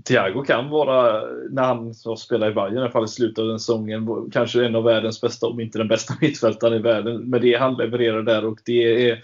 [0.04, 3.60] Thiago kan vara, när han spelar i Bayern i alla fall i slutet av den
[3.60, 7.30] säsongen, kanske en av världens bästa, om inte den bästa mittfältaren i världen.
[7.30, 9.24] Med det han levererar där och det är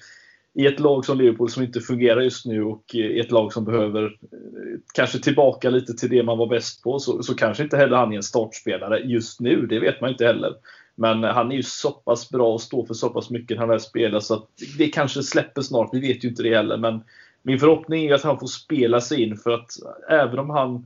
[0.54, 3.66] i ett lag som Liverpool som inte fungerar just nu och i ett lag som
[3.66, 7.78] behöver eh, kanske tillbaka lite till det man var bäst på så, så kanske inte
[7.78, 9.66] heller han är en startspelare just nu.
[9.66, 10.54] Det vet man inte heller.
[10.96, 13.70] Men han är ju så pass bra och står för så pass mycket när han
[13.70, 14.48] väl spelar så att
[14.78, 15.90] det kanske släpper snart.
[15.94, 16.78] Vi vet ju inte det heller.
[16.78, 17.04] Men
[17.44, 19.70] min förhoppning är att han får spela sig in för att
[20.10, 20.86] även om han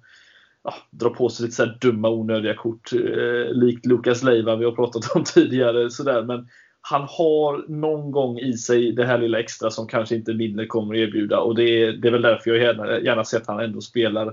[0.63, 4.71] ja, drar på sig lite så dumma onödiga kort eh, likt Lukas Leiva vi har
[4.71, 5.89] pratat om tidigare.
[5.89, 6.47] Så men
[6.87, 10.93] han har någon gång i sig det här lilla extra som kanske inte Milner kommer
[10.93, 11.39] att erbjuda.
[11.39, 14.27] Och det är, det är väl därför jag gärna, gärna sett att han ändå spelar.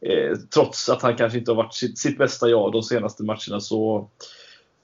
[0.00, 3.60] Eh, trots att han kanske inte har varit sitt, sitt bästa jag de senaste matcherna
[3.60, 4.08] så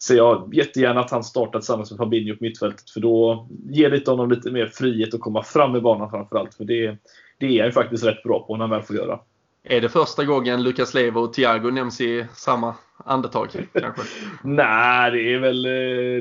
[0.02, 2.90] ser jag jättegärna att han startar tillsammans med Fabinho på mittfältet.
[2.90, 6.54] För då ger det honom lite mer frihet att komma fram i banan framförallt.
[6.54, 6.96] För det,
[7.38, 9.20] det är han ju faktiskt rätt bra på när han väl får göra.
[9.64, 14.02] Är det första gången Lucas Levo och Thiago nämns i samma andetag kanske?
[14.42, 15.62] Nej, det är väl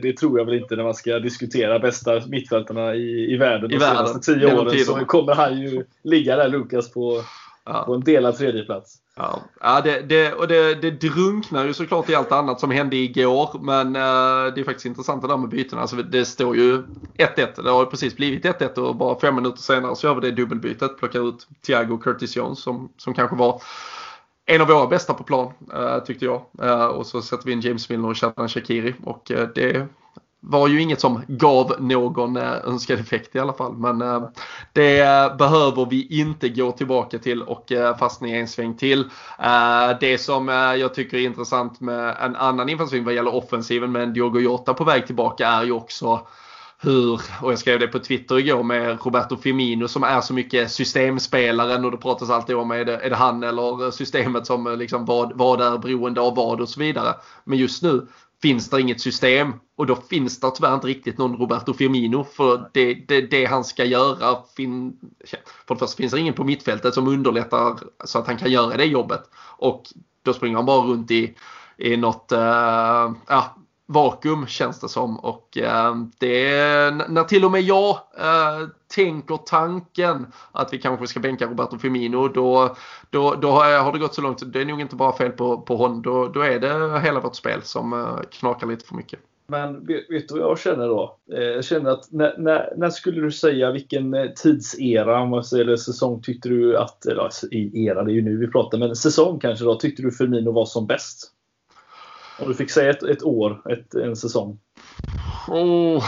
[0.01, 3.75] det tror jag väl inte när man ska diskutera bästa mittfältarna i, i världen de
[3.75, 4.49] I senaste världen.
[4.49, 4.85] tio åren.
[4.85, 7.21] Så kommer han ju ligga där Lukas på,
[7.65, 7.83] ja.
[7.85, 9.01] på en delad tredjeplats.
[9.17, 12.95] Ja, ja det, det, och det, det drunknar ju såklart i allt annat som hände
[12.95, 13.59] igår.
[13.61, 15.81] Men uh, det är faktiskt intressant det där med bytena.
[15.81, 16.83] Alltså, det står ju
[17.17, 17.63] 1-1.
[17.63, 20.97] Det har precis blivit 1-1 och bara fem minuter senare så gör vi det dubbelbytet.
[20.97, 23.61] Plockar ut Thiago Curtis Jones som, som kanske var
[24.45, 26.41] en av våra bästa på plan uh, tyckte jag.
[26.63, 28.95] Uh, och så sätter vi in James Milner och Shadran Shakiri.
[29.03, 29.87] Och eh, det
[30.39, 33.73] var ju inget som gav någon önskad effekt i alla fall.
[33.73, 33.99] Men
[34.73, 39.09] det behöver vi inte gå tillbaka till och fastna i en sväng till.
[39.99, 40.47] Det som
[40.79, 44.73] jag tycker är intressant med en annan infallsvinkel vad gäller offensiven med en Diogo Jota
[44.73, 46.27] på väg tillbaka är ju också
[46.85, 50.71] hur, och jag skrev det på Twitter igår med Roberto Firmino som är så mycket
[50.71, 54.77] systemspelaren och det pratas alltid om är det, är det han eller systemet som eh,
[54.77, 57.15] liksom vad, vad är beroende av vad och så vidare.
[57.43, 58.07] Men just nu
[58.41, 62.69] finns det inget system och då finns det tyvärr inte riktigt någon Roberto Firmino för
[62.73, 64.37] det, det, det han ska göra.
[64.57, 64.97] Fin,
[65.67, 68.77] för det första finns det ingen på mittfältet som underlättar så att han kan göra
[68.77, 69.21] det jobbet
[69.57, 69.83] och
[70.23, 71.35] då springer han bara runt i,
[71.77, 73.55] i något, uh, ja,
[73.87, 75.19] vakuum känns det som.
[75.19, 76.49] Och eh, det
[77.09, 82.27] när till och med jag eh, tänker tanken att vi kanske ska bänka Roberto Firmino
[82.27, 82.75] då,
[83.09, 84.53] då, då har det gått så långt.
[84.53, 86.01] Det är nog inte bara fel på, på honom.
[86.01, 89.19] Då, då är det hela vårt spel som eh, knakar lite för mycket.
[89.47, 91.17] Men vet, du vad jag känner då?
[91.33, 96.21] Eh, jag känner att när, när, när, skulle du säga vilken eh, tidsera, eller säsong
[96.21, 99.65] tyckte du att, eller alltså, era det är ju nu vi pratar, men säsong kanske
[99.65, 101.34] då, tyckte du Firmino var som bäst?
[102.39, 104.59] Om du fick säga ett, ett år, ett, en säsong.
[105.47, 106.03] Oh,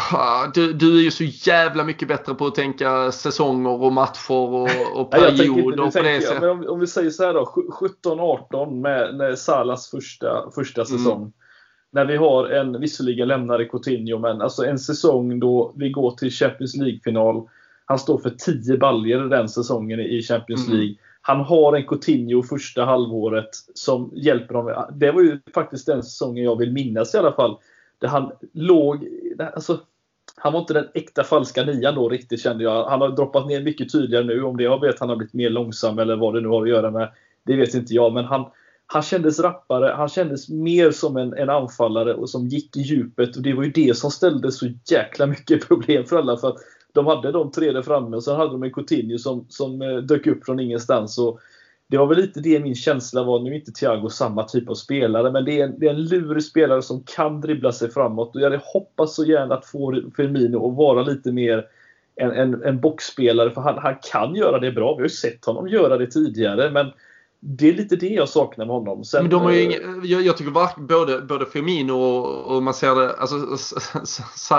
[0.54, 4.70] du, du, är ju så jävla mycket bättre på att tänka säsonger och matcher och,
[4.96, 6.44] och perioder på det sättet.
[6.44, 7.54] Om, om, vi säger så här då,
[8.04, 10.98] 17-18 med, med Salas första, första mm.
[10.98, 11.22] säsong.
[11.22, 11.32] Mm.
[11.92, 16.32] När vi har en, visserligen lämnade Coutinho, men alltså en säsong då vi går till
[16.32, 17.50] Champions League-final.
[17.86, 20.78] Han står för 10 baljer den säsongen i Champions mm.
[20.78, 20.96] League.
[20.96, 21.07] Mm.
[21.28, 24.86] Han har en Coutinho första halvåret som hjälper honom.
[24.94, 27.58] Det var ju faktiskt den säsongen jag vill minnas i alla fall.
[28.00, 29.08] Där han låg...
[29.54, 29.80] Alltså,
[30.36, 32.86] han var inte den äkta falska nian då riktigt kände jag.
[32.86, 34.44] Han har droppat ner mycket tydligare nu.
[34.44, 36.70] Om det jag vet han har blivit mer långsam eller vad det nu har att
[36.70, 37.12] göra med.
[37.44, 38.14] Det vet inte jag.
[38.14, 38.46] Men han,
[38.86, 39.94] han kändes rappare.
[39.98, 43.36] Han kändes mer som en, en anfallare och som gick i djupet.
[43.36, 46.38] Och Det var ju det som ställde så jäkla mycket problem för alla.
[46.38, 46.58] För att
[46.98, 49.98] de hade de tre där framme och sen hade de en Coutinho som, som eh,
[49.98, 51.18] dök upp från ingenstans.
[51.18, 51.40] Och
[51.88, 53.40] det var väl lite det min känsla var.
[53.40, 56.04] Nu är inte Thiago samma typ av spelare, men det är en, det är en
[56.04, 58.36] lurig spelare som kan dribbla sig framåt.
[58.36, 61.66] Och jag hade hoppats så gärna att få Firmino att vara lite mer
[62.16, 64.96] en, en, en boxspelare, för han, han kan göra det bra.
[64.96, 66.92] Vi har ju sett honom göra det tidigare, men
[67.40, 69.04] det är lite det jag saknar med honom.
[69.04, 72.56] Sen, men de har ju eh, ingen, jag, jag, tycker var, både, både Firmino och,
[72.56, 73.58] och man ser det, alltså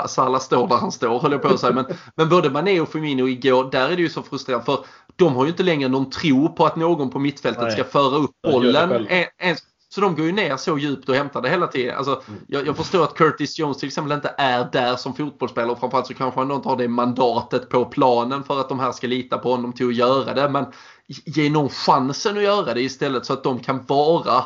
[0.09, 1.72] Salah står där han står höll jag på att säga.
[1.72, 4.85] Men, men både Mané och Firmino igår, där är det ju så frustrerande för
[5.16, 7.72] de har ju inte längre någon tro på att någon på mittfältet Nej.
[7.72, 9.07] ska föra upp bollen.
[9.39, 9.61] Ens,
[9.91, 11.97] så de går ju ner så djupt och hämtar det hela tiden.
[11.97, 12.41] Alltså, mm.
[12.47, 15.72] jag, jag, förstår att Curtis Jones till exempel inte är där som fotbollsspelare.
[15.72, 18.93] Och framförallt så kanske han inte har det mandatet på planen för att de här
[18.93, 20.49] ska lita på honom till att göra det.
[20.49, 20.66] Men
[21.07, 24.45] ge någon chansen att göra det istället så att de kan vara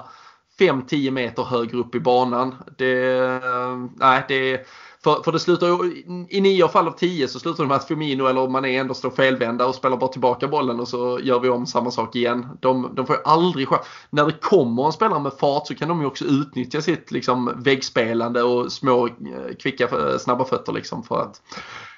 [0.60, 2.54] 5-10 meter högre upp i banan.
[2.78, 3.40] Det,
[3.96, 4.66] nej, det,
[5.04, 5.86] för, för det slutar
[6.28, 9.10] i 9 fall av 10 så slutar det med att Firmino eller Mané ändå står
[9.10, 12.46] felvända och spelar bara tillbaka bollen och så gör vi om samma sak igen.
[12.60, 13.86] De, de får ju aldrig chans.
[14.10, 17.52] När det kommer en spelare med fart så kan de ju också utnyttja sitt liksom,
[17.56, 19.12] väggspelande och små eh,
[19.58, 21.42] kvicka eh, snabba fötter liksom för att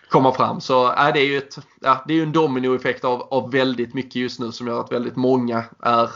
[0.09, 0.61] komma fram.
[0.61, 4.17] Så äh, det är ju ett, ja, det är en dominoeffekt av, av väldigt mycket
[4.17, 6.11] just nu som gör att väldigt många är,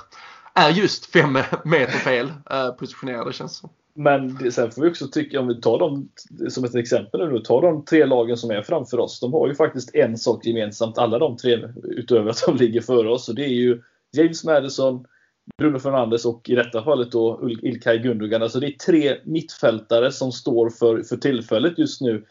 [0.59, 3.71] är just fem meter fel eh, positionerade känns det som.
[3.95, 6.09] Men sen får vi också tycka, om vi tar dem
[6.49, 9.21] som ett exempel nu, tar de tre lagen som är framför oss.
[9.21, 13.11] De har ju faktiskt en sak gemensamt, alla de tre, utöver att de ligger före
[13.11, 13.29] oss.
[13.29, 13.83] Och det är ju
[14.13, 15.05] James Madison,
[15.59, 18.43] Bruno Fernandes och i detta fallet då Ilkay Gundogan.
[18.43, 22.25] Alltså det är tre mittfältare som står för, för tillfället just nu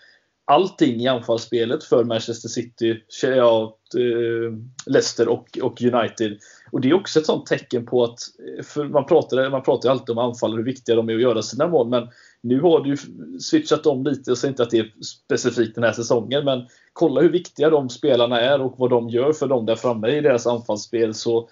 [0.47, 4.53] allting i anfallsspelet för Manchester City, ja, eh,
[4.85, 6.37] Leicester och, och United.
[6.71, 8.19] Och Det är också ett sånt tecken på att,
[8.57, 11.21] eh, för man pratar, man pratar alltid om anfall och hur viktiga de är att
[11.21, 12.07] göra sina mål, men
[12.41, 12.97] nu har du
[13.39, 17.21] switchat om lite, jag säger inte att det är specifikt den här säsongen, men kolla
[17.21, 20.47] hur viktiga de spelarna är och vad de gör för dem där framme i deras
[20.47, 21.13] anfallsspel.
[21.13, 21.49] Så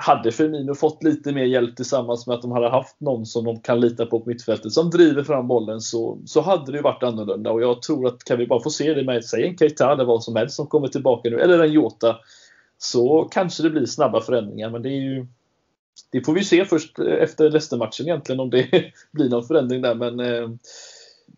[0.00, 3.60] hade Firmino fått lite mer hjälp tillsammans med att de hade haft någon som de
[3.60, 7.50] kan lita på på mittfältet som driver fram bollen så, så hade det varit annorlunda.
[7.50, 10.04] Och jag tror att kan vi bara få se det med, säg en Keita eller
[10.04, 12.16] vad som helst som kommer tillbaka nu, eller en Jota,
[12.78, 14.70] så kanske det blir snabba förändringar.
[14.70, 15.26] Men det är ju
[16.10, 18.66] det får vi se först efter Leicester-matchen egentligen om det
[19.12, 19.94] blir någon förändring där.
[19.94, 20.50] Men eh,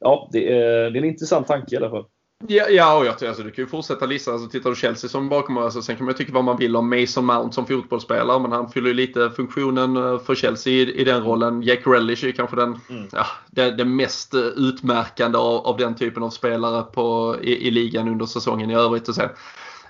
[0.01, 2.05] ja, det är, det är en intressant tanke i alla fall.
[2.49, 4.33] Ja, ja och jag alltså, du kan ju fortsätta lista.
[4.33, 7.01] Alltså, tittar du Chelsea som bakom alltså, Sen kan man tycka vad man vill om
[7.01, 8.39] Mason Mount som fotbollsspelare.
[8.39, 11.63] Men han fyller ju lite funktionen eh, för Chelsea i, i den rollen.
[11.63, 13.09] Jack Relish är kanske den, mm.
[13.13, 17.71] ja, det, det, mest eh, utmärkande av, av, den typen av spelare på, i, i
[17.71, 19.09] ligan under säsongen i övrigt.
[19.09, 19.29] Och sen,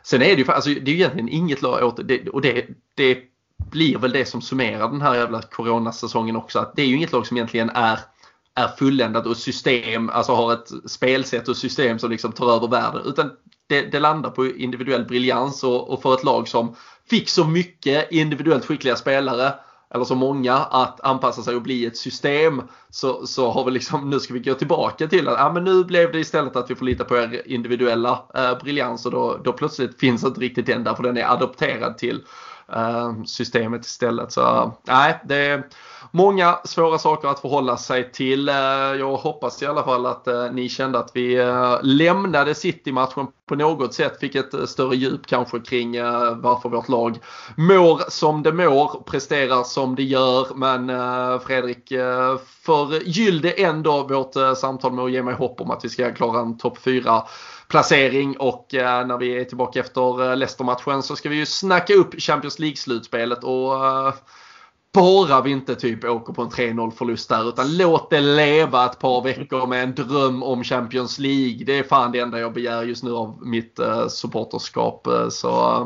[0.02, 2.28] sen är det ju alltså, det är egentligen inget lag åt det.
[2.28, 3.18] Och det, det
[3.70, 6.58] blir väl det som summerar den här jävla coronasäsongen också.
[6.58, 7.98] Att det är ju inget lag som egentligen är
[8.60, 13.02] är fulländat och system, alltså har ett spelsätt och system som liksom tar över världen.
[13.04, 13.30] Utan
[13.68, 16.76] det, det landar på individuell briljans och, och för ett lag som
[17.10, 19.52] fick så mycket individuellt skickliga spelare
[19.94, 24.10] eller så många att anpassa sig och bli ett system så, så har vi liksom,
[24.10, 26.74] nu ska vi gå tillbaka till att ah, men nu blev det istället att vi
[26.74, 30.84] får lita på er individuella eh, briljans och då, då plötsligt finns inte riktigt den
[30.84, 32.22] där för den är adopterad till
[32.76, 34.32] Eh, systemet istället.
[34.32, 35.66] Så nej, det är
[36.10, 38.48] många svåra saker att förhålla sig till.
[38.48, 38.54] Eh,
[38.98, 41.52] jag hoppas i alla fall att eh, ni kände att vi
[41.82, 44.20] lämnade City-matchen på något sätt.
[44.20, 46.02] Fick ett större djup kanske kring
[46.40, 47.18] varför vårt lag
[47.56, 50.46] mår som det mår, presterar som det gör.
[50.54, 50.88] Men
[51.40, 51.92] Fredrik
[52.62, 56.58] förgyllde ändå vårt samtal med att ge mig hopp om att vi ska klara en
[56.58, 57.22] topp 4
[57.70, 62.58] placering och när vi är tillbaka efter Leicester-matchen så ska vi ju snacka upp Champions
[62.58, 63.76] League-slutspelet och
[64.92, 68.98] bara vi inte typ åker på en 3-0 förlust där utan låt det leva ett
[68.98, 71.64] par veckor med en dröm om Champions League.
[71.64, 75.06] Det är fan det enda jag begär just nu av mitt supporterskap.
[75.30, 75.80] Så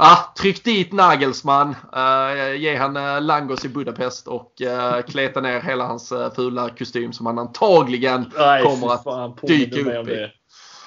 [0.00, 4.52] uh, tryck dit Nagelsmann, uh, ge han Langos i Budapest och
[5.08, 10.08] kleta ner hela hans fula kostym som han antagligen Nej, kommer att fan, dyka upp
[10.08, 10.43] i.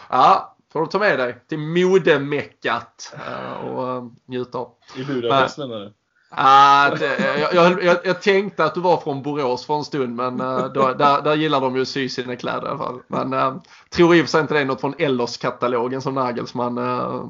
[0.09, 3.15] Ja, får du ta med dig till modemeckat
[3.63, 4.71] och njuta av.
[4.95, 5.93] I Budapest menar du?
[6.29, 10.41] Ah, det, jag, jag, jag, tänkte att du var från Borås för en stund men
[10.41, 12.99] uh, då, där, där gillar de ju att sy sina kläder i alla fall.
[13.07, 13.33] Men
[13.89, 17.25] tror i och för sig inte det är något från Ellers-katalogen som Nagelsman uh,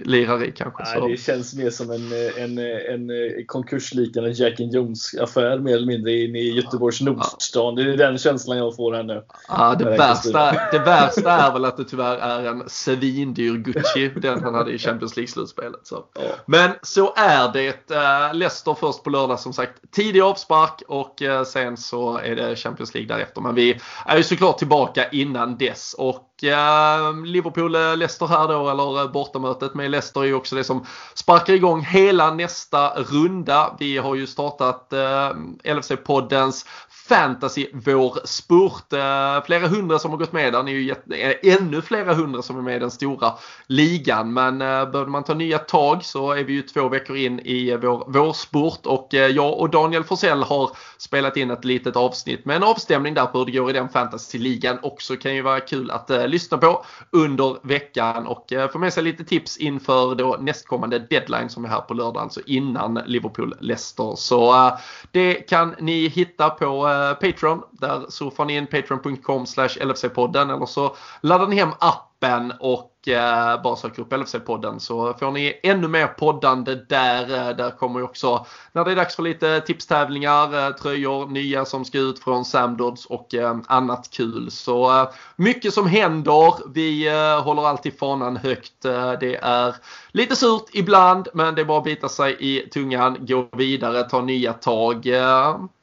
[0.00, 0.82] lirar i kanske.
[0.82, 1.08] Nej, så.
[1.08, 6.12] det känns mer som en, en, en, en konkursliknande Jack and Jones-affär mer eller mindre
[6.12, 7.74] inne i Göteborgs Nordstan.
[7.74, 9.24] Det är den känslan jag får här nu.
[9.48, 14.42] Ja, det, värsta, det värsta är väl att det tyvärr är en svindyr Gucci, den
[14.42, 15.88] han hade i Champions League-slutspelet.
[15.90, 16.08] Ja.
[16.46, 18.32] Men så är det.
[18.32, 19.72] Leicester först på lördag som sagt.
[19.90, 23.40] Tidig avspark och eh, sen så är det Champions League därefter.
[23.40, 29.12] Men vi är ju såklart tillbaka innan Yes, Och eh, Liverpool-Leicester här då, eller eh,
[29.12, 33.76] bortamötet med Leicester är ju också det som sparkar igång hela nästa runda.
[33.78, 35.30] Vi har ju startat eh,
[35.64, 36.66] LFC-poddens
[37.08, 38.92] fantasy vår spurt.
[38.92, 40.62] Eh, flera hundra som har gått med där.
[40.62, 43.32] Ni är ju eh, ännu flera hundra som är med i den stora
[43.66, 44.32] ligan.
[44.32, 47.76] Men eh, behöver man ta nya tag så är vi ju två veckor in i
[47.76, 52.62] vår vårsport och jag och Daniel Forsell har spelat in ett litet avsnitt med en
[52.62, 56.10] avstämning där på hur det går i den fantasy-ligan också kan ju vara kul att
[56.30, 61.64] lyssna på under veckan och få med sig lite tips inför då nästkommande deadline som
[61.64, 64.16] är här på lördag, alltså innan Liverpool-Leicester.
[64.16, 64.70] Så
[65.10, 67.62] det kan ni hitta på Eh, patreon.
[67.70, 73.76] Där surfar ni in patreon.com LFC-podden eller så laddar ni hem appen och eh, bara
[73.76, 77.22] söker upp LFC-podden så får ni ännu mer poddande där.
[77.22, 81.84] Eh, där kommer också när det är dags för lite tipstävlingar, eh, tröjor nya som
[81.84, 84.50] ska ut från Samdods och eh, annat kul.
[84.50, 86.72] Så eh, mycket som händer.
[86.74, 87.08] Vi
[87.44, 88.82] håller alltid fanan högt.
[89.20, 89.74] det är
[90.08, 94.20] lite surt ibland men det är bara att bita sig i tungan, gå vidare, ta
[94.20, 95.06] nya tag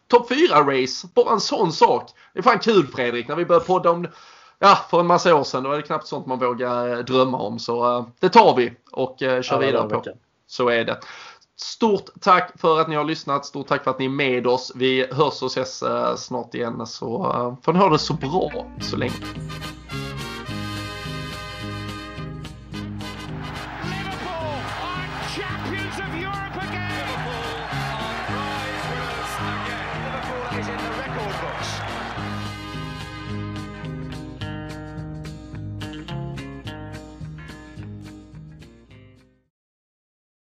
[0.10, 1.08] topp 4-race.
[1.16, 2.12] Bara en sån sak.
[2.34, 4.08] Det är fan kul Fredrik när vi började podda om
[4.60, 5.64] Ja, för en massa år sedan.
[5.64, 7.60] Då är det knappt sånt man vågar eh, drömma om.
[7.60, 10.04] Så uh, det tar vi och uh, kör ja, vidare på.
[10.48, 11.00] Så är det.
[11.56, 13.46] Stort tack för att ni har lyssnat.
[13.46, 14.72] Stort tack för att ni är med oss.
[14.76, 15.84] Vi hörs och ses
[16.18, 16.88] snart igen.
[16.88, 19.14] Så får ni ha det så bra så länge.